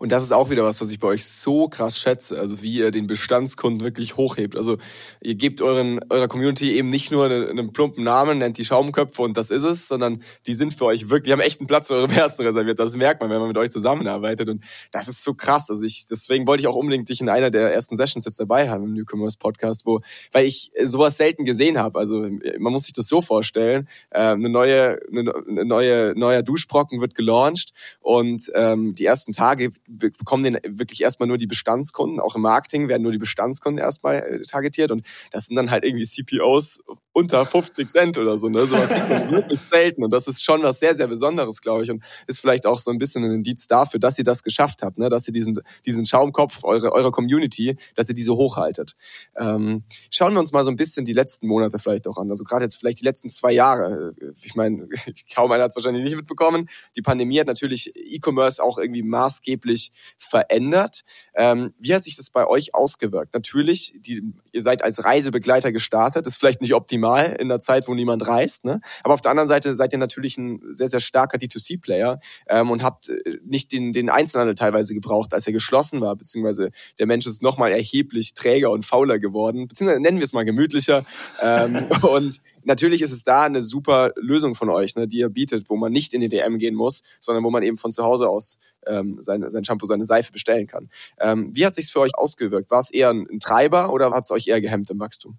[0.00, 2.72] Und das ist auch wieder was, was ich bei euch so krass schätze, also wie
[2.72, 4.56] ihr den Bestandskunden wirklich hochhebt.
[4.56, 4.78] Also
[5.20, 9.20] ihr gebt euren, eurer Community eben nicht nur einen, einen plumpen Namen, nennt die Schaumköpfe
[9.20, 11.90] und das ist es, sondern die sind für euch wirklich, die haben echt einen Platz
[11.90, 12.78] in eurem Herzen reserviert.
[12.78, 14.48] Das merkt man, wenn man mit euch zusammenarbeitet.
[14.48, 15.68] Und das ist so krass.
[15.68, 18.70] Also ich, deswegen wollte ich auch unbedingt dich in einer der ersten Sessions jetzt dabei
[18.70, 20.00] haben im Newcomers Podcast, wo,
[20.32, 21.98] weil ich sowas selten gesehen habe.
[21.98, 22.26] Also
[22.58, 23.86] man muss sich das so vorstellen.
[24.08, 30.44] Äh, eine neue, eine neue, neuer Duschbrocken wird gelauncht und ähm, die ersten Tage bekommen
[30.44, 34.42] den wirklich erstmal nur die Bestandskunden, auch im Marketing werden nur die Bestandskunden erstmal äh,
[34.42, 38.64] targetiert und das sind dann halt irgendwie CPOs unter 50 Cent oder so, ne?
[38.66, 41.90] Sowas sieht man wirklich selten und das ist schon was sehr, sehr Besonderes, glaube ich
[41.90, 44.98] und ist vielleicht auch so ein bisschen ein Indiz dafür, dass ihr das geschafft habt,
[44.98, 45.08] ne?
[45.08, 48.94] Dass ihr diesen, diesen Schaumkopf eure, eurer Community, dass ihr diese hochhaltet.
[49.36, 52.44] Ähm, schauen wir uns mal so ein bisschen die letzten Monate vielleicht auch an, also
[52.44, 54.14] gerade jetzt vielleicht die letzten zwei Jahre.
[54.42, 54.88] Ich meine,
[55.34, 56.68] kaum einer hat es wahrscheinlich nicht mitbekommen.
[56.94, 61.02] Die Pandemie hat natürlich E-Commerce auch irgendwie maßgeblich verändert.
[61.34, 63.34] Ähm, wie hat sich das bei euch ausgewirkt?
[63.34, 67.94] Natürlich, die, ihr seid als Reisebegleiter gestartet, ist vielleicht nicht optimal in der Zeit, wo
[67.94, 68.80] niemand reist, ne?
[69.02, 72.82] aber auf der anderen Seite seid ihr natürlich ein sehr, sehr starker D2C-Player ähm, und
[72.82, 77.26] habt äh, nicht den, den Einzelhandel teilweise gebraucht, als er geschlossen war, beziehungsweise der Mensch
[77.26, 81.04] ist nochmal erheblich träger und fauler geworden, beziehungsweise nennen wir es mal gemütlicher.
[81.42, 85.70] ähm, und natürlich ist es da eine super Lösung von euch, ne, die ihr bietet,
[85.70, 88.28] wo man nicht in die DM gehen muss, sondern wo man eben von zu Hause
[88.28, 90.88] aus ähm, sein, sein Shampoo, seine Seife bestellen kann.
[91.18, 92.70] Ähm, wie hat sich's für euch ausgewirkt?
[92.70, 95.38] War es eher ein Treiber oder hat es euch eher gehemmt im Wachstum?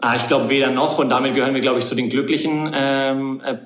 [0.00, 3.42] Ah, ich glaube weder noch und damit gehören wir, glaube ich, zu den glücklichen ähm,
[3.44, 3.56] äh,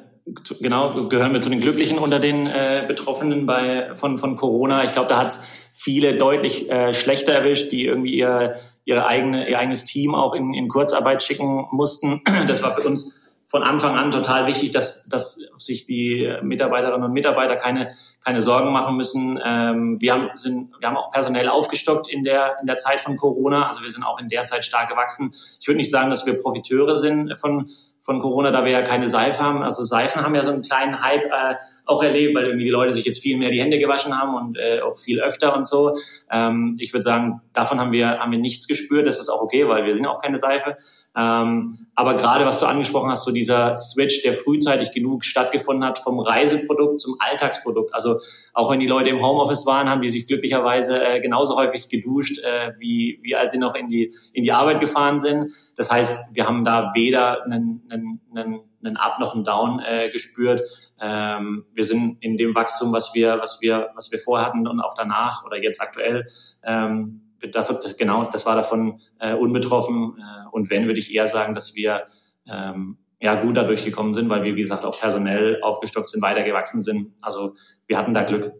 [0.61, 4.85] genau, gehören wir zu den Glücklichen unter den äh, Betroffenen bei, von, von Corona.
[4.85, 5.39] Ich glaube, da hat
[5.73, 10.55] viele deutlich äh, schlechter erwischt, die irgendwie ihr, ihre eigene, ihr eigenes Team auch in,
[10.55, 12.23] in Kurzarbeit schicken mussten.
[12.47, 13.22] Das war für uns
[13.53, 17.91] von Anfang an total wichtig, dass, dass sich die Mitarbeiterinnen und Mitarbeiter keine,
[18.25, 19.39] keine Sorgen machen müssen.
[19.45, 23.19] Ähm, wir, haben, sind, wir haben auch personell aufgestockt in der, in der Zeit von
[23.19, 23.69] Corona.
[23.69, 25.35] Also wir sind auch in der Zeit stark gewachsen.
[25.61, 27.69] Ich würde nicht sagen, dass wir Profiteure sind von,
[28.01, 29.63] von Corona, da wir ja keine Seife haben.
[29.63, 32.95] Also Seifen haben ja so einen kleinen Hype äh, auch erlebt, weil irgendwie die Leute
[32.95, 35.95] sich jetzt viel mehr die Hände gewaschen haben und äh, auch viel öfter und so.
[36.31, 39.07] Ähm, ich würde sagen, davon haben wir, haben wir nichts gespürt.
[39.07, 40.79] Das ist auch okay, weil wir sind auch keine Seife.
[41.15, 45.99] Ähm, aber gerade was du angesprochen hast, so dieser Switch, der frühzeitig genug stattgefunden hat
[45.99, 47.95] vom Reiseprodukt zum Alltagsprodukt.
[47.95, 48.19] Also
[48.55, 52.43] auch wenn die Leute im Homeoffice waren, haben die sich glücklicherweise äh, genauso häufig geduscht,
[52.43, 55.53] äh, wie, wie als sie noch in die, in die Arbeit gefahren sind.
[55.77, 60.09] Das heißt, wir haben da weder einen, einen, einen, einen Up noch einen Down äh,
[60.09, 60.63] gespürt.
[60.99, 64.95] Ähm, wir sind in dem Wachstum, was wir, was wir, was wir vorhatten und auch
[64.95, 66.27] danach oder jetzt aktuell
[66.63, 70.19] ähm, dafür, das, genau, das war davon äh, unbetroffen.
[70.19, 72.05] Äh, und wenn, würde ich eher sagen, dass wir
[72.47, 76.83] ähm, ja gut dadurch gekommen sind, weil wir, wie gesagt, auch personell aufgestockt sind, weitergewachsen
[76.83, 77.13] sind.
[77.23, 77.55] Also
[77.87, 78.53] wir hatten da Glück.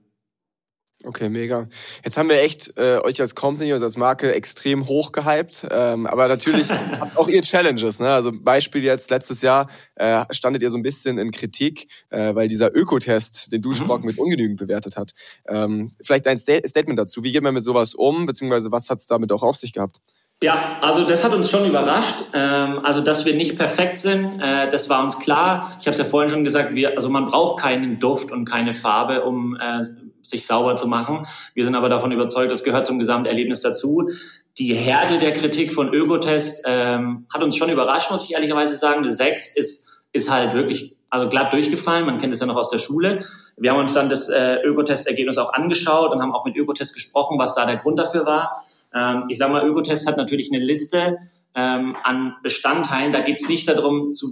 [1.05, 1.69] Okay, mega.
[2.05, 6.07] Jetzt haben wir echt äh, euch als Company, also als Marke extrem hoch gehypt, ähm,
[6.07, 7.99] aber natürlich habt auch ihr Challenges.
[7.99, 8.09] Ne?
[8.09, 12.47] Also Beispiel jetzt letztes Jahr äh, standet ihr so ein bisschen in Kritik, äh, weil
[12.47, 14.11] dieser Ökotest den Duschbrocken mhm.
[14.11, 15.13] mit ungenügend bewertet hat.
[15.49, 17.25] Ähm, vielleicht ein Sta Statement dazu.
[17.25, 20.01] Wie geht man mit sowas um, beziehungsweise was hat es damit auch auf sich gehabt?
[20.41, 22.27] Ja, also das hat uns schon überrascht.
[22.33, 25.77] Ähm, also dass wir nicht perfekt sind, äh, das war uns klar.
[25.81, 28.75] Ich habe es ja vorhin schon gesagt, wir, also man braucht keinen Duft und keine
[28.75, 29.83] Farbe, um äh,
[30.23, 31.27] sich sauber zu machen.
[31.55, 34.09] Wir sind aber davon überzeugt, das gehört zum Gesamterlebnis dazu.
[34.59, 38.99] Die Härte der Kritik von Ökotest ähm, hat uns schon überrascht, muss ich ehrlicherweise sagen.
[38.99, 42.07] Eine 6 ist, ist halt wirklich also glatt durchgefallen.
[42.07, 43.21] Man kennt es ja noch aus der Schule.
[43.57, 47.39] Wir haben uns dann das äh, Ökotest-Ergebnis auch angeschaut und haben auch mit Ökotest gesprochen,
[47.39, 48.63] was da der Grund dafür war.
[48.95, 51.19] Ähm, ich sage mal, Ökotest hat natürlich eine Liste
[51.55, 53.13] ähm, an Bestandteilen.
[53.13, 54.27] Da geht es nicht darum, zu,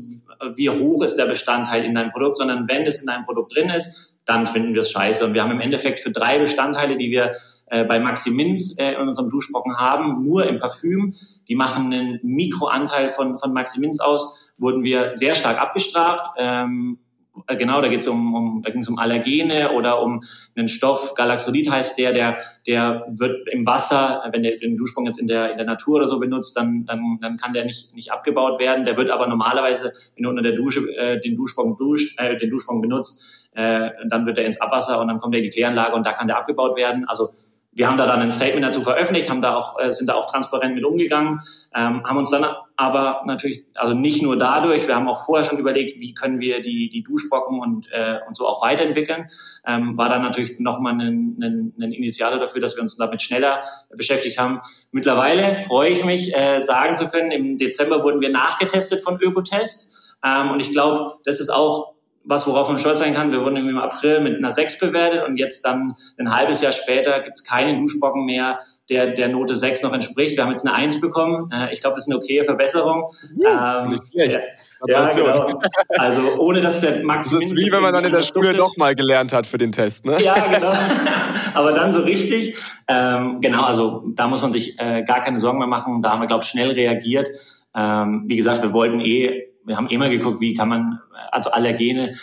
[0.54, 3.70] wie hoch ist der Bestandteil in deinem Produkt, sondern wenn es in deinem Produkt drin
[3.70, 5.24] ist, dann finden wir es scheiße.
[5.24, 7.32] Und wir haben im Endeffekt für drei Bestandteile, die wir
[7.66, 11.14] äh, bei Maximins äh, in unserem Duschbrocken haben, nur im Parfüm,
[11.48, 16.24] die machen einen Mikroanteil von, von Maximins aus, wurden wir sehr stark abgestraft.
[16.38, 17.00] Ähm,
[17.48, 20.22] äh, genau, da geht es um, um, da ging es um Allergene oder um
[20.54, 22.38] einen Stoff, Galaxolid heißt der, der,
[22.68, 26.06] der wird im Wasser, wenn der den Duschsprung jetzt in der, in der Natur oder
[26.06, 28.84] so benutzt, dann, dann, dann kann der nicht, nicht abgebaut werden.
[28.84, 33.39] Der wird aber normalerweise, wenn du unter der Dusche äh, den Duschsprung duscht, äh, benutzt,
[33.52, 36.12] äh, dann wird er ins Abwasser und dann kommt er in die Kläranlage und da
[36.12, 37.06] kann der abgebaut werden.
[37.08, 37.30] Also
[37.72, 40.30] wir haben da dann ein Statement dazu veröffentlicht, haben da auch, äh, sind da auch
[40.30, 41.40] transparent mit umgegangen,
[41.72, 42.44] ähm, haben uns dann
[42.76, 46.62] aber natürlich, also nicht nur dadurch, wir haben auch vorher schon überlegt, wie können wir
[46.62, 49.28] die, die Duschbrocken und, äh, und so auch weiterentwickeln,
[49.64, 53.62] ähm, war dann natürlich nochmal ein, ein, ein Initiator dafür, dass wir uns damit schneller
[53.96, 54.60] beschäftigt haben.
[54.90, 60.16] Mittlerweile freue ich mich, äh, sagen zu können, im Dezember wurden wir nachgetestet von Ökotest
[60.24, 63.32] ähm, und ich glaube, das ist auch was, worauf man stolz sein kann.
[63.32, 67.20] Wir wurden im April mit einer 6 bewertet und jetzt dann ein halbes Jahr später
[67.20, 70.36] gibt es keinen Duschbrocken mehr, der der Note 6 noch entspricht.
[70.36, 71.50] Wir haben jetzt eine 1 bekommen.
[71.52, 73.10] Äh, ich glaube, das ist eine okaye Verbesserung.
[73.36, 74.40] Ja, ähm, nicht schlecht.
[74.86, 75.60] Ja, genau.
[75.90, 78.78] Also ohne dass der Max Das ist wie wenn man dann in der Schule doch
[78.78, 80.22] mal gelernt hat für den Test, ne?
[80.22, 80.72] Ja, genau.
[81.54, 82.56] Aber dann so richtig.
[82.88, 86.00] Ähm, genau, also da muss man sich äh, gar keine Sorgen mehr machen.
[86.00, 87.28] Da haben wir, glaube ich, schnell reagiert.
[87.74, 91.00] Ähm, wie gesagt, wir wollten eh wir haben immer geguckt, wie kann man,
[91.30, 92.14] also Allergene,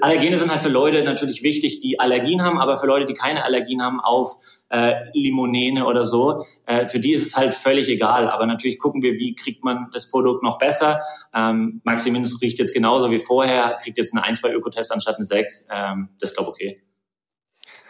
[0.00, 3.44] Allergene sind halt für Leute natürlich wichtig, die Allergien haben, aber für Leute, die keine
[3.44, 4.36] Allergien haben auf
[4.68, 8.28] äh, Limonene oder so, äh, für die ist es halt völlig egal.
[8.28, 11.00] Aber natürlich gucken wir, wie kriegt man das Produkt noch besser.
[11.34, 15.24] Ähm, Maximinus riecht jetzt genauso wie vorher, kriegt jetzt eine 1 bei Ökotest anstatt eine
[15.24, 15.68] 6.
[15.72, 16.82] Ähm, das ist, glaube ich, okay.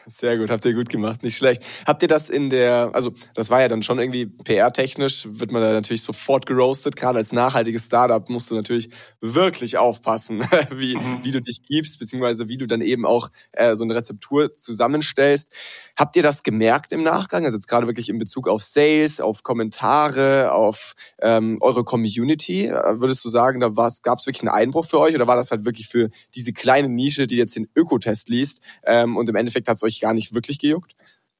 [0.06, 1.62] Sehr gut, habt ihr gut gemacht, nicht schlecht.
[1.86, 5.62] Habt ihr das in der, also das war ja dann schon irgendwie PR-technisch, wird man
[5.62, 6.96] da natürlich sofort geroastet.
[6.96, 10.42] Gerade als nachhaltiges Startup musst du natürlich wirklich aufpassen,
[10.74, 11.20] wie, mhm.
[11.22, 15.52] wie du dich gibst, beziehungsweise wie du dann eben auch äh, so eine Rezeptur zusammenstellst.
[15.96, 17.44] Habt ihr das gemerkt im Nachgang?
[17.44, 22.70] Also jetzt gerade wirklich in Bezug auf Sales, auf Kommentare, auf ähm, eure Community.
[22.70, 23.68] Würdest du sagen, da
[24.02, 26.88] gab es wirklich einen Einbruch für euch oder war das halt wirklich für diese kleine
[26.88, 30.34] Nische, die jetzt den Ökotest liest ähm, und im Endeffekt hat es euch gar nicht
[30.34, 30.94] wirklich gejuckt?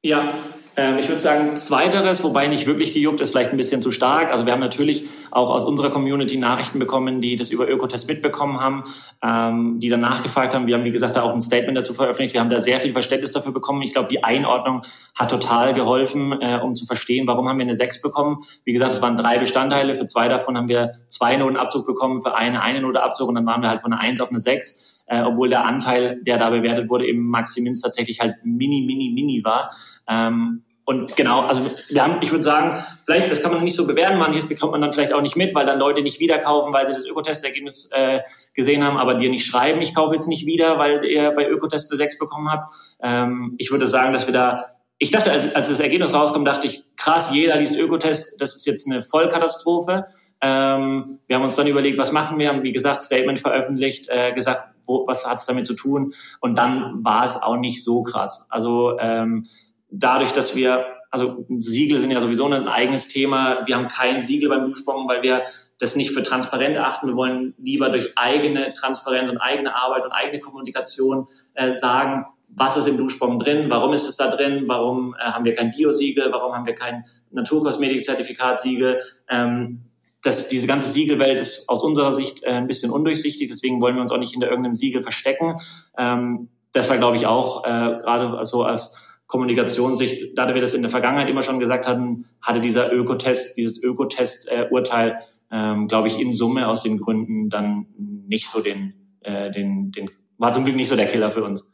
[0.05, 0.33] Ja,
[0.75, 4.31] ähm, ich würde sagen, zweiteres, wobei nicht wirklich gejuckt, ist vielleicht ein bisschen zu stark.
[4.31, 8.59] Also wir haben natürlich auch aus unserer Community Nachrichten bekommen, die das über Ökotest mitbekommen
[8.59, 8.83] haben,
[9.23, 10.67] ähm, die dann nachgefragt haben.
[10.67, 12.33] Wir haben, wie gesagt, da auch ein Statement dazu veröffentlicht.
[12.33, 13.81] Wir haben da sehr viel Verständnis dafür bekommen.
[13.83, 14.81] Ich glaube, die Einordnung
[15.15, 18.39] hat total geholfen, äh, um zu verstehen, warum haben wir eine 6 bekommen.
[18.65, 19.95] Wie gesagt, es waren drei Bestandteile.
[19.95, 23.35] Für zwei davon haben wir zwei Noten Abzug bekommen, für eine eine Note Abzug und
[23.35, 24.92] dann waren wir halt von einer 1 auf eine 6.
[25.05, 29.43] äh, obwohl der Anteil, der da bewertet wurde, im Maximins tatsächlich halt mini, mini, mini
[29.43, 29.71] war.
[30.07, 33.87] Ähm, und genau, also wir haben, ich würde sagen, vielleicht, das kann man nicht so
[33.87, 36.73] bewerten, manches bekommt man dann vielleicht auch nicht mit, weil dann Leute nicht wieder kaufen,
[36.73, 38.19] weil sie das Ökotestergebnis äh,
[38.53, 41.95] gesehen haben, aber dir nicht schreiben, ich kaufe jetzt nicht wieder, weil ihr bei Ökoteste
[41.95, 42.69] 6 bekommen habt.
[43.01, 44.65] Ähm, ich würde sagen, dass wir da,
[44.97, 48.65] ich dachte, als, als das Ergebnis rauskommt, dachte ich, krass, jeder liest Ökotest, das ist
[48.65, 50.05] jetzt eine Vollkatastrophe.
[50.43, 54.33] Ähm, wir haben uns dann überlegt, was machen wir, haben wie gesagt Statement veröffentlicht, äh,
[54.33, 58.03] gesagt, wo, was hat es damit zu tun und dann war es auch nicht so
[58.03, 58.47] krass.
[58.51, 59.45] Also ähm,
[59.89, 63.65] dadurch, dass wir, also Siegel sind ja sowieso ein eigenes Thema.
[63.65, 65.43] Wir haben kein Siegel beim Duschbomben, weil wir
[65.79, 67.07] das nicht für transparent achten.
[67.07, 72.75] Wir wollen lieber durch eigene Transparenz und eigene Arbeit und eigene Kommunikation äh, sagen, was
[72.75, 76.31] ist im Duschbomben drin, warum ist es da drin, warum äh, haben wir kein Biosiegel,
[76.33, 78.99] warum haben wir kein Naturkosmetik-Zertifikatssiegel.
[79.29, 79.85] Ähm,
[80.23, 84.01] das, diese ganze Siegelwelt ist aus unserer Sicht äh, ein bisschen undurchsichtig, deswegen wollen wir
[84.01, 85.57] uns auch nicht hinter irgendeinem Siegel verstecken.
[85.97, 88.95] Ähm, das war, glaube ich, auch äh, gerade so als
[89.27, 93.81] Kommunikationssicht, da wir das in der Vergangenheit immer schon gesagt hatten, hatte dieser Ökotest, dieses
[93.83, 95.17] Ökotest-Urteil,
[95.51, 97.87] ähm, glaube ich, in Summe aus den Gründen dann
[98.27, 101.71] nicht so den, äh, den, den, war zum Glück nicht so der Killer für uns.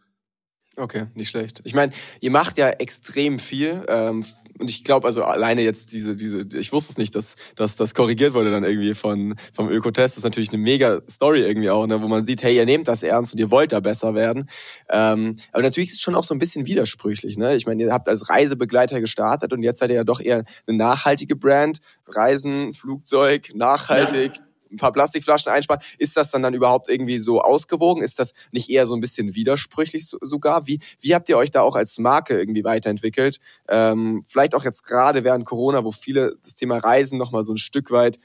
[0.75, 1.61] Okay, nicht schlecht.
[1.65, 1.91] Ich meine,
[2.21, 3.85] ihr macht ja extrem viel.
[3.89, 4.23] Ähm,
[4.59, 7.93] und ich glaube, also alleine jetzt diese, diese, ich wusste es nicht, dass, dass das
[7.93, 10.13] korrigiert wurde dann irgendwie von, vom Ökotest.
[10.13, 12.87] Das ist natürlich eine mega Story irgendwie auch, ne, wo man sieht, hey, ihr nehmt
[12.87, 14.49] das ernst und ihr wollt da besser werden.
[14.89, 17.37] Ähm, aber natürlich ist es schon auch so ein bisschen widersprüchlich.
[17.37, 17.55] Ne?
[17.55, 20.77] Ich meine, ihr habt als Reisebegleiter gestartet und jetzt seid ihr ja doch eher eine
[20.77, 21.79] nachhaltige Brand.
[22.07, 24.37] Reisen, Flugzeug, nachhaltig.
[24.37, 25.81] Ja ein paar Plastikflaschen einsparen.
[25.97, 28.03] Ist das dann dann überhaupt irgendwie so ausgewogen?
[28.03, 30.67] Ist das nicht eher so ein bisschen widersprüchlich sogar?
[30.67, 33.39] Wie, wie habt ihr euch da auch als Marke irgendwie weiterentwickelt?
[33.67, 37.57] Ähm, vielleicht auch jetzt gerade während Corona, wo viele das Thema Reisen nochmal so ein
[37.57, 38.17] Stück weit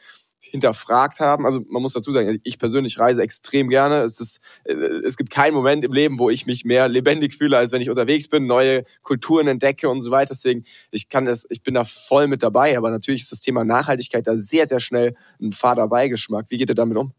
[0.50, 1.46] hinterfragt haben.
[1.46, 4.02] Also man muss dazu sagen, ich persönlich reise extrem gerne.
[4.02, 4.72] Es, ist, äh,
[5.04, 7.90] es gibt keinen Moment im Leben, wo ich mich mehr lebendig fühle, als wenn ich
[7.90, 10.34] unterwegs bin, neue Kulturen entdecke und so weiter.
[10.34, 12.76] Deswegen, ich kann das, ich bin da voll mit dabei.
[12.76, 16.46] Aber natürlich ist das Thema Nachhaltigkeit da sehr, sehr schnell ein fader Beigeschmack.
[16.50, 17.12] Wie geht ihr damit um?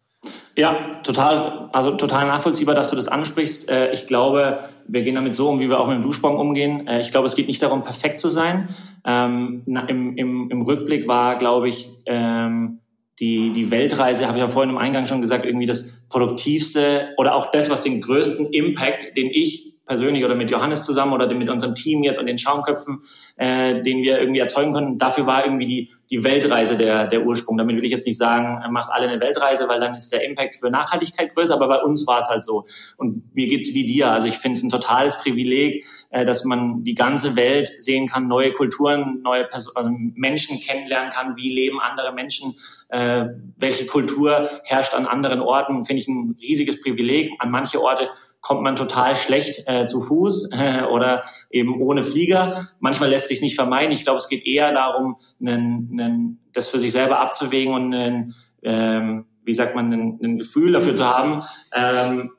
[0.56, 3.70] Ja, total, also total nachvollziehbar, dass du das ansprichst.
[3.70, 6.88] Äh, ich glaube, wir gehen damit so um, wie wir auch mit dem Duschbomb umgehen.
[6.88, 8.70] Äh, ich glaube, es geht nicht darum, perfekt zu sein.
[9.04, 12.80] Ähm, Im, im, im Rückblick war, glaube ich, ähm,
[13.20, 17.36] die, die Weltreise, habe ich ja vorhin im Eingang schon gesagt, irgendwie das produktivste oder
[17.36, 21.50] auch das, was den größten Impact, den ich persönlich oder mit Johannes zusammen oder mit
[21.50, 23.02] unserem Team jetzt und den Schaumköpfen,
[23.38, 24.98] äh, den wir irgendwie erzeugen konnten.
[24.98, 27.58] Dafür war irgendwie die, die Weltreise der, der Ursprung.
[27.58, 30.56] Damit will ich jetzt nicht sagen, macht alle eine Weltreise, weil dann ist der Impact
[30.56, 32.66] für Nachhaltigkeit größer, aber bei uns war es halt so.
[32.98, 34.12] Und mir geht's wie dir.
[34.12, 38.28] Also ich finde es ein totales Privileg, äh, dass man die ganze Welt sehen kann,
[38.28, 42.56] neue Kulturen, neue Person also Menschen kennenlernen kann, wie leben andere Menschen,
[42.90, 43.26] äh,
[43.58, 47.32] welche Kultur herrscht an anderen Orten, finde ich ein riesiges Privileg.
[47.40, 48.10] An manche Orte
[48.46, 52.68] kommt man total schlecht äh, zu Fuß äh, oder eben ohne Flieger.
[52.80, 53.92] Manchmal lässt sich nicht vermeiden.
[53.92, 58.36] Ich glaube, es geht eher darum, einen, einen, das für sich selber abzuwägen und einen,
[58.62, 61.42] ähm, wie sagt man, ein, ein Gefühl dafür zu haben,
[61.74, 62.34] ähm,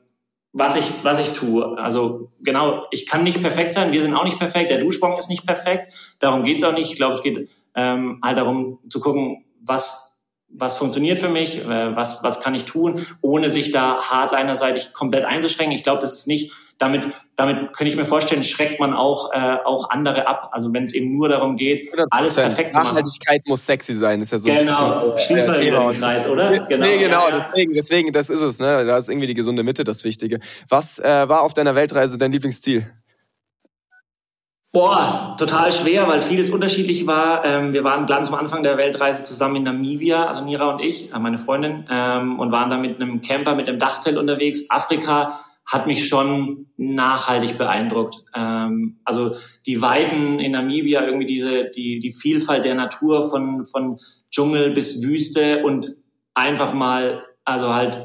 [0.53, 1.77] was ich, was ich tue.
[1.77, 5.29] Also genau, ich kann nicht perfekt sein, wir sind auch nicht perfekt, der Duschbong ist
[5.29, 6.89] nicht perfekt, darum geht's auch nicht.
[6.89, 10.06] Ich glaube, es geht ähm, halt darum zu gucken, was
[10.49, 15.25] was funktioniert für mich, äh, was, was kann ich tun, ohne sich da hardlinerseitig komplett
[15.25, 15.75] einzuschränken.
[15.75, 19.57] Ich glaube, das ist nicht, damit, damit könnte ich mir vorstellen, schreckt man auch, äh,
[19.65, 20.49] auch andere ab.
[20.51, 22.07] Also wenn es eben nur darum geht, 100%.
[22.11, 22.89] alles perfekt zu machen.
[22.89, 25.17] Nachhaltigkeit muss sexy sein, ist ja so genau.
[25.17, 26.59] Schließt mal wieder den Kreis, oder?
[26.59, 27.35] Genau, nee, genau, ja.
[27.35, 28.85] deswegen, deswegen, das ist es, ne?
[28.85, 30.39] Da ist irgendwie die gesunde Mitte das Wichtige.
[30.69, 32.91] Was äh, war auf deiner Weltreise dein Lieblingsziel?
[34.77, 37.43] Boah, total schwer, weil vieles unterschiedlich war.
[37.43, 41.11] Ähm, wir waren ganz am Anfang der Weltreise zusammen in Namibia, also Mira und ich,
[41.11, 44.69] äh, meine Freundin, ähm, und waren da mit einem Camper, mit einem Dachzelt unterwegs.
[44.69, 48.23] Afrika hat mich schon nachhaltig beeindruckt.
[48.35, 53.97] Ähm, also die Weiden in Namibia, irgendwie diese, die, die Vielfalt der Natur von, von
[54.29, 55.89] Dschungel bis Wüste und
[56.35, 57.97] einfach mal, also halt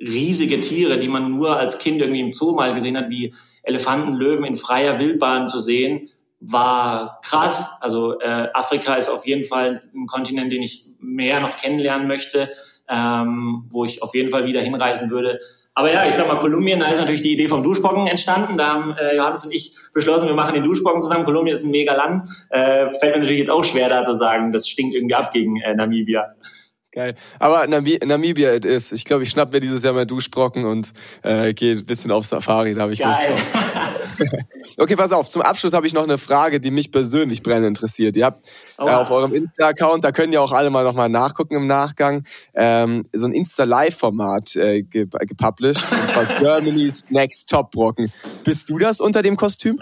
[0.00, 3.32] riesige Tiere, die man nur als Kind irgendwie im Zoo mal gesehen hat, wie
[3.62, 6.08] Elefanten, Löwen in freier Wildbahn zu sehen,
[6.40, 7.78] war krass.
[7.80, 12.50] Also äh, Afrika ist auf jeden Fall ein Kontinent, den ich mehr noch kennenlernen möchte,
[12.88, 15.40] ähm, wo ich auf jeden Fall wieder hinreisen würde.
[15.74, 18.56] Aber ja, ich sag mal, Kolumbien, da ist natürlich die Idee vom Duschbocken entstanden.
[18.56, 21.26] Da haben äh, Johannes und ich beschlossen, wir machen den Duschbocken zusammen.
[21.26, 22.22] Kolumbien ist ein mega Land.
[22.48, 25.60] Äh, fällt mir natürlich jetzt auch schwer, da zu sagen, das stinkt irgendwie ab gegen
[25.60, 26.34] äh, Namibia.
[26.96, 27.14] Geil.
[27.38, 28.90] Aber Namib Namibia it is.
[28.90, 30.92] Ich glaube, ich schnapp mir dieses Jahr mal Duschbrocken und
[31.22, 32.72] äh, gehe ein bisschen auf Safari.
[32.72, 33.10] Da habe ich Geil.
[33.10, 34.30] Lust drauf.
[34.78, 35.28] okay, pass auf.
[35.28, 38.16] Zum Abschluss habe ich noch eine Frage, die mich persönlich brennend interessiert.
[38.16, 38.88] Ihr habt oh.
[38.88, 42.24] äh, auf eurem Insta-Account, da können ja auch alle mal noch mal nachgucken im Nachgang,
[42.54, 45.84] ähm, so ein Insta-Live-Format äh, gepublished.
[45.92, 48.10] und zwar Germany's Next Top Brocken.
[48.42, 49.78] Bist du das unter dem Kostüm?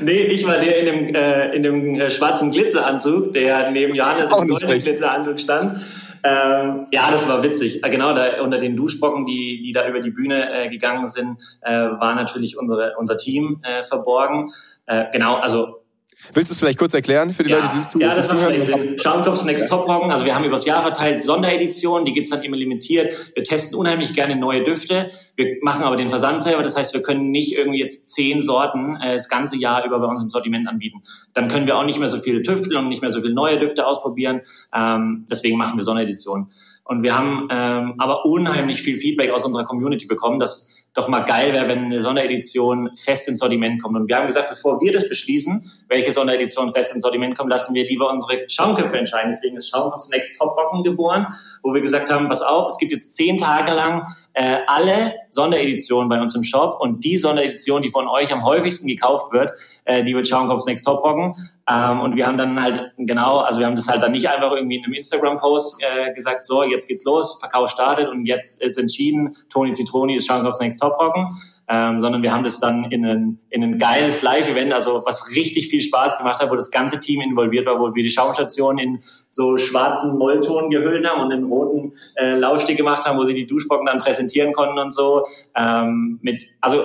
[0.00, 4.24] Nee, ich war der in dem, äh, in dem äh, schwarzen Glitzeranzug, der neben Johannes
[4.24, 5.80] im goldenen Glitzeranzug stand.
[6.26, 7.84] Ähm, ja, das war witzig.
[7.84, 11.38] Äh, genau, da unter den Duschbrocken, die, die da über die Bühne äh, gegangen sind,
[11.60, 14.50] äh, war natürlich unsere, unser Team äh, verborgen.
[14.86, 15.83] Äh, genau, also
[16.32, 18.10] Willst du es vielleicht kurz erklären für die ja, Leute, die es zuhören?
[18.10, 18.98] Ja, das macht vielleicht Sinn.
[18.98, 20.10] Schaumkopfs Next Top Roggen.
[20.10, 23.32] Also wir haben übers Jahr verteilt Sondereditionen, die gibt's dann immer limitiert.
[23.34, 25.10] Wir testen unheimlich gerne neue Düfte.
[25.36, 26.62] Wir machen aber den Versand selber.
[26.62, 30.06] Das heißt, wir können nicht irgendwie jetzt zehn Sorten äh, das ganze Jahr über bei
[30.06, 31.02] uns im Sortiment anbieten.
[31.34, 33.58] Dann können wir auch nicht mehr so viele tüfteln und nicht mehr so viele neue
[33.58, 34.40] Düfte ausprobieren.
[34.74, 36.50] Ähm, deswegen machen wir Sondereditionen.
[36.84, 41.20] Und wir haben ähm, aber unheimlich viel Feedback aus unserer Community bekommen, dass doch mal
[41.20, 43.96] geil wäre, wenn eine Sonderedition fest ins Sortiment kommt.
[43.96, 47.74] Und wir haben gesagt, bevor wir das beschließen, welche Sonderedition fest ins Sortiment kommt, lassen
[47.74, 49.32] wir lieber unsere Schaumköpfe entscheiden.
[49.32, 51.26] Deswegen ist Schaumkopf Next Top Rocken geboren,
[51.62, 56.08] wo wir gesagt haben, pass auf, es gibt jetzt zehn Tage lang äh, alle Sondereditionen
[56.08, 59.50] bei uns im Shop und die Sonderedition, die von euch am häufigsten gekauft wird,
[59.84, 61.34] äh, die wird Schaumkopf Next Top Rocken.
[61.68, 64.52] Ähm, und wir haben dann halt genau, also wir haben das halt dann nicht einfach
[64.52, 68.78] irgendwie in einem Instagram-Post äh, gesagt, so, jetzt geht's los, Verkauf startet und jetzt ist
[68.78, 71.28] entschieden, Toni Zitroni ist Schaumkopf Next Top Rocken.
[71.66, 75.68] Ähm, sondern wir haben das dann in ein, in ein geiles Live-Event, also was richtig
[75.68, 79.00] viel Spaß gemacht hat, wo das ganze Team involviert war, wo wir die Schaumstation in
[79.30, 83.46] so schwarzen Mollton gehüllt haben und in roten äh, Laufsteg gemacht haben, wo sie die
[83.46, 85.26] Duschbrocken dann präsentieren konnten und so.
[85.56, 86.84] Ähm, mit, also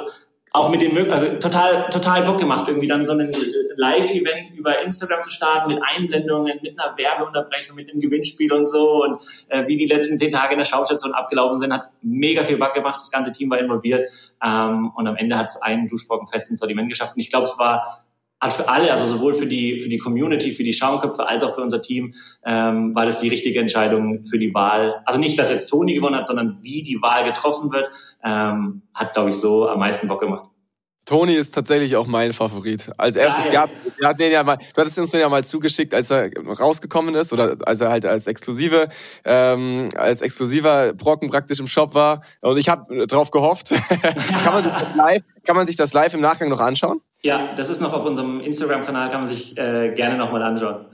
[0.51, 3.31] auch mit den also total total Bock gemacht, irgendwie dann so ein
[3.75, 9.03] Live-Event über Instagram zu starten mit Einblendungen, mit einer Werbeunterbrechung, mit einem Gewinnspiel und so
[9.03, 12.57] und äh, wie die letzten zehn Tage in der Schaustation abgelaufen sind, hat mega viel
[12.57, 12.95] Bock gemacht.
[12.95, 14.09] Das ganze Team war involviert
[14.43, 17.13] ähm, und am Ende hat es einen Duschbrocken fest ins Sortiment geschafft.
[17.15, 18.03] Und ich glaube, es war
[18.41, 21.55] hat für alle, also sowohl für die, für die Community, für die Schaumköpfe als auch
[21.55, 22.13] für unser Team,
[22.45, 25.01] ähm, war das die richtige Entscheidung für die Wahl.
[25.05, 27.89] Also nicht, dass jetzt Toni gewonnen hat, sondern wie die Wahl getroffen wird,
[28.23, 30.49] ähm, hat, glaube ich, so am meisten Bock gemacht.
[31.09, 32.91] Toni ist tatsächlich auch mein Favorit.
[32.99, 33.53] Als erstes Geil.
[33.53, 36.29] gab, wir hatten den ja mal, du hattest uns den ja mal zugeschickt, als er
[36.37, 38.89] rausgekommen ist oder als er halt als exklusive,
[39.25, 42.21] ähm, als exklusiver Brocken praktisch im Shop war.
[42.41, 43.69] Und ich habe drauf gehofft.
[44.43, 47.01] kann man sich das live, kann man sich das live im Nachgang noch anschauen?
[47.23, 50.85] Ja, das ist noch auf unserem Instagram-Kanal, kann man sich äh, gerne nochmal anschauen.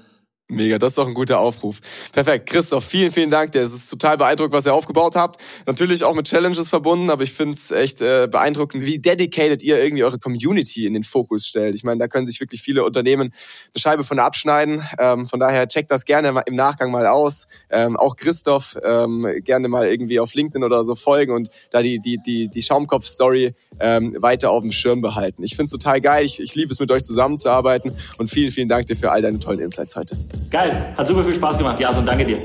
[0.48, 1.80] Mega, das ist doch ein guter Aufruf.
[2.14, 2.48] Perfekt.
[2.48, 3.64] Christoph, vielen, vielen Dank dir.
[3.64, 5.42] Es ist total beeindruckend, was ihr aufgebaut habt.
[5.66, 9.84] Natürlich auch mit Challenges verbunden, aber ich finde es echt äh, beeindruckend, wie dedicated ihr
[9.84, 11.74] irgendwie eure Community in den Fokus stellt.
[11.74, 14.84] Ich meine, da können sich wirklich viele Unternehmen eine Scheibe von abschneiden.
[15.00, 17.48] Ähm, von daher checkt das gerne im Nachgang mal aus.
[17.72, 21.98] Ähm, auch Christoph ähm, gerne mal irgendwie auf LinkedIn oder so folgen und da die,
[21.98, 25.42] die, die, die Schaumkopf-Story ähm, weiter auf dem Schirm behalten.
[25.42, 26.24] Ich finde es total geil.
[26.24, 29.40] Ich, ich liebe es, mit euch zusammenzuarbeiten und vielen, vielen Dank dir für all deine
[29.40, 30.16] tollen Insights heute.
[30.50, 32.38] Geil, hat super viel Spaß gemacht, Jason, danke dir.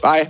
[0.00, 0.28] Bye.